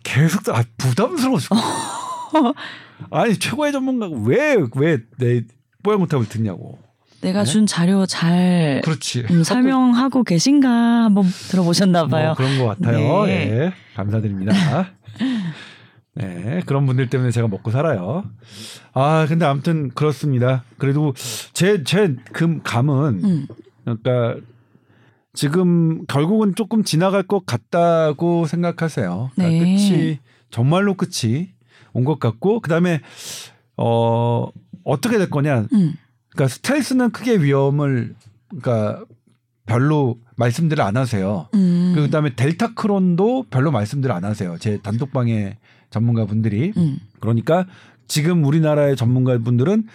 [0.03, 1.51] 계속 아, 부담스러워 죽
[3.12, 5.43] 아니 최고의 전문가가 왜 왜 내
[5.84, 6.80] 뽀얀 것탑을 듣냐고.
[7.26, 7.52] 내가 네?
[7.52, 8.82] 준 자료 잘.
[9.32, 12.28] 음, 설명하고 계신가 한번 들어보셨나 봐요.
[12.28, 13.26] 뭐 그런 것 같아요.
[13.26, 13.46] 네.
[13.46, 13.74] 네.
[13.96, 14.54] 감사드립니다.
[16.18, 18.24] 네, 그런 분들 때문에 제가 먹고 살아요.
[18.94, 20.64] 아, 근데 아무튼 그렇습니다.
[20.78, 21.14] 그래도
[21.54, 23.48] 제, 제그 감은, 음.
[23.84, 24.36] 그러니까
[25.34, 29.32] 지금 결국은 조금 지나갈 것 같다고 생각하세요.
[29.36, 29.76] 그러니까 네.
[29.76, 30.20] 끝이,
[30.52, 31.50] 정말로 끝이
[31.92, 33.02] 온 것 같고, 그 다음에,
[33.78, 34.48] 어,
[34.86, 35.66] 어떻게 될 거냐.
[35.74, 35.96] 음.
[36.36, 38.14] 그러니까 스트레스는 크게 위험을,
[38.50, 39.04] 그러니까
[39.66, 41.48] 별로 말씀들을 안 하세요.
[41.56, 41.94] 음.
[41.96, 44.58] 그 다음에 델타 크론도 별로 말씀들 안 하세요.
[44.60, 45.58] 제 단톡방의
[45.90, 46.74] 전문가 분들이.
[46.78, 47.00] 음.
[47.20, 47.66] 그러니까
[48.08, 49.88] 지금 우리나라의 전문가 분들은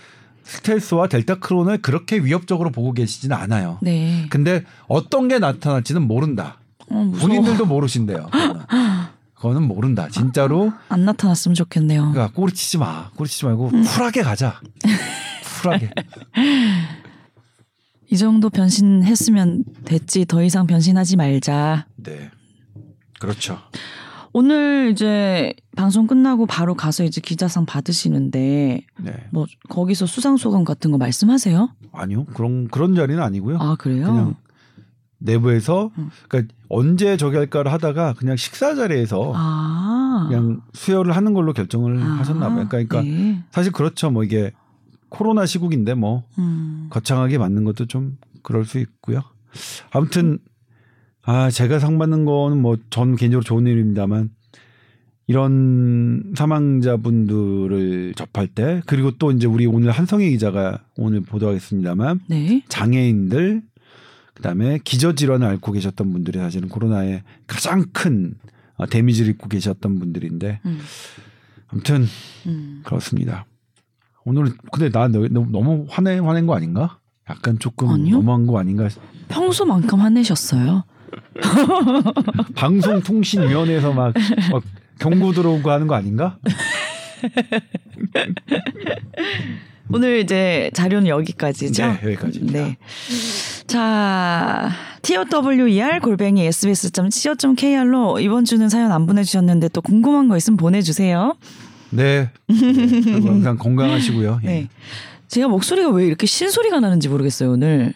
[0.43, 3.79] 스텔스와 델타 크론을 그렇게 위협적으로 보고 계시지는 않아요.
[3.83, 4.27] 네.
[4.31, 6.59] 근데 어떤 게 나타날지는 모른다.
[6.89, 7.13] 어.
[7.21, 8.31] 본인들도 모르신대요.
[8.33, 8.61] 그거는.
[9.35, 10.09] 그거는 모른다.
[10.11, 10.73] 진짜로.
[10.89, 12.11] 안 나타났으면 좋겠네요.
[12.13, 13.11] 그러니까 꼬리치지 마.
[13.11, 14.61] 꼬리치지 말고 쿨하게 가자.
[15.63, 15.91] 쿨하게.
[18.11, 21.87] 이 정도 변신했으면 됐지 더 이상 변신하지 말자.
[21.97, 22.31] 네.
[23.21, 23.59] 그렇죠.
[24.33, 29.13] 오늘 이제 방송 끝나고 바로 가서 이제 기자상 받으시는데 네.
[29.31, 31.71] 뭐 거기서 수상 소감 같은 거 말씀하세요?
[31.93, 32.25] 아니요.
[32.27, 33.59] 그런 그런 자리는 아니고요.
[33.59, 34.07] 아 그래요?
[34.07, 34.35] 그냥
[35.19, 36.11] 내부에서 음.
[36.29, 42.19] 그러니까 언제 저기 할까를 하다가 그냥 식사 자리에서 아 그냥 수혈을 하는 걸로 결정을 아,
[42.19, 42.67] 하셨나 봐요.
[42.69, 43.43] 그러니까 네.
[43.51, 44.11] 사실 그렇죠.
[44.11, 44.53] 뭐 이게
[45.11, 46.87] 코로나 시국인데 뭐 음.
[46.91, 49.23] 거창하게 맞는 것도 좀 그럴 수 있고요.
[49.91, 50.39] 아무튼
[51.23, 54.31] 아 제가 상 받는 거는 뭐 전 개인적으로 좋은 일입니다만
[55.27, 62.65] 이런 사망자분들을 접할 때 그리고 또 이제 우리 오늘 한성희 기자가 오늘 보도하겠습니다만 네.
[62.69, 63.63] 장애인들
[64.35, 68.35] 그다음에 기저 질환을 앓고 계셨던 분들이 사실은 코로나에 가장 큰
[68.77, 70.79] 어, 데미지를 입고 계셨던 분들인데 음.
[71.69, 72.07] 아무튼
[72.47, 72.81] 음.
[72.85, 73.45] 그렇습니다.
[74.31, 76.99] 오늘 근데 나 너- 너무, 너무 화내 화낸 거 아닌가?
[77.29, 78.17] 약간 조금 아니요.
[78.17, 78.89] 너무한 거 아닌가?
[79.29, 80.85] 평소만큼 화내셨어요.
[82.55, 84.15] 방송통신위원회에서 막,
[84.53, 84.63] 막
[84.99, 86.39] 경고 들어오고 하는 거 아닌가?
[89.93, 91.85] 오늘 이제 자료는 여기까지죠.
[91.85, 92.59] 네, 여기까지입니다.
[92.61, 92.77] 네.
[93.67, 94.71] 자,
[95.03, 101.35] TOWER 골뱅이 sbs.co.kr로 이번 주는 사연 안 보내주셨는데 또 궁금한 거 있으면 보내주세요.
[101.91, 102.31] 네.
[102.49, 102.57] 네.
[103.27, 104.41] 항상 건강하시고요.
[104.45, 104.47] 예.
[104.47, 104.69] 네.
[105.29, 107.95] 제가 목소리가 왜 이렇게 신소리가 나는지 모르겠어요, 오늘.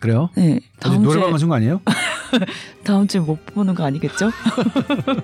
[0.00, 0.30] 그래요?
[0.36, 0.60] 네.
[0.78, 1.80] 다음 노래방 가신 거 아니에요?
[2.84, 4.30] 다음 주에 못 보는 거 아니겠죠?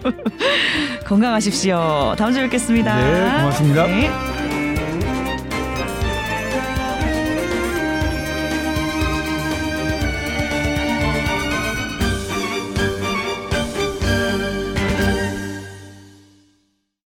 [1.06, 2.14] 건강하십시오.
[2.18, 2.96] 다음 주에 뵙겠습니다.
[2.96, 3.86] 네, 고맙습니다.
[3.86, 4.53] 네.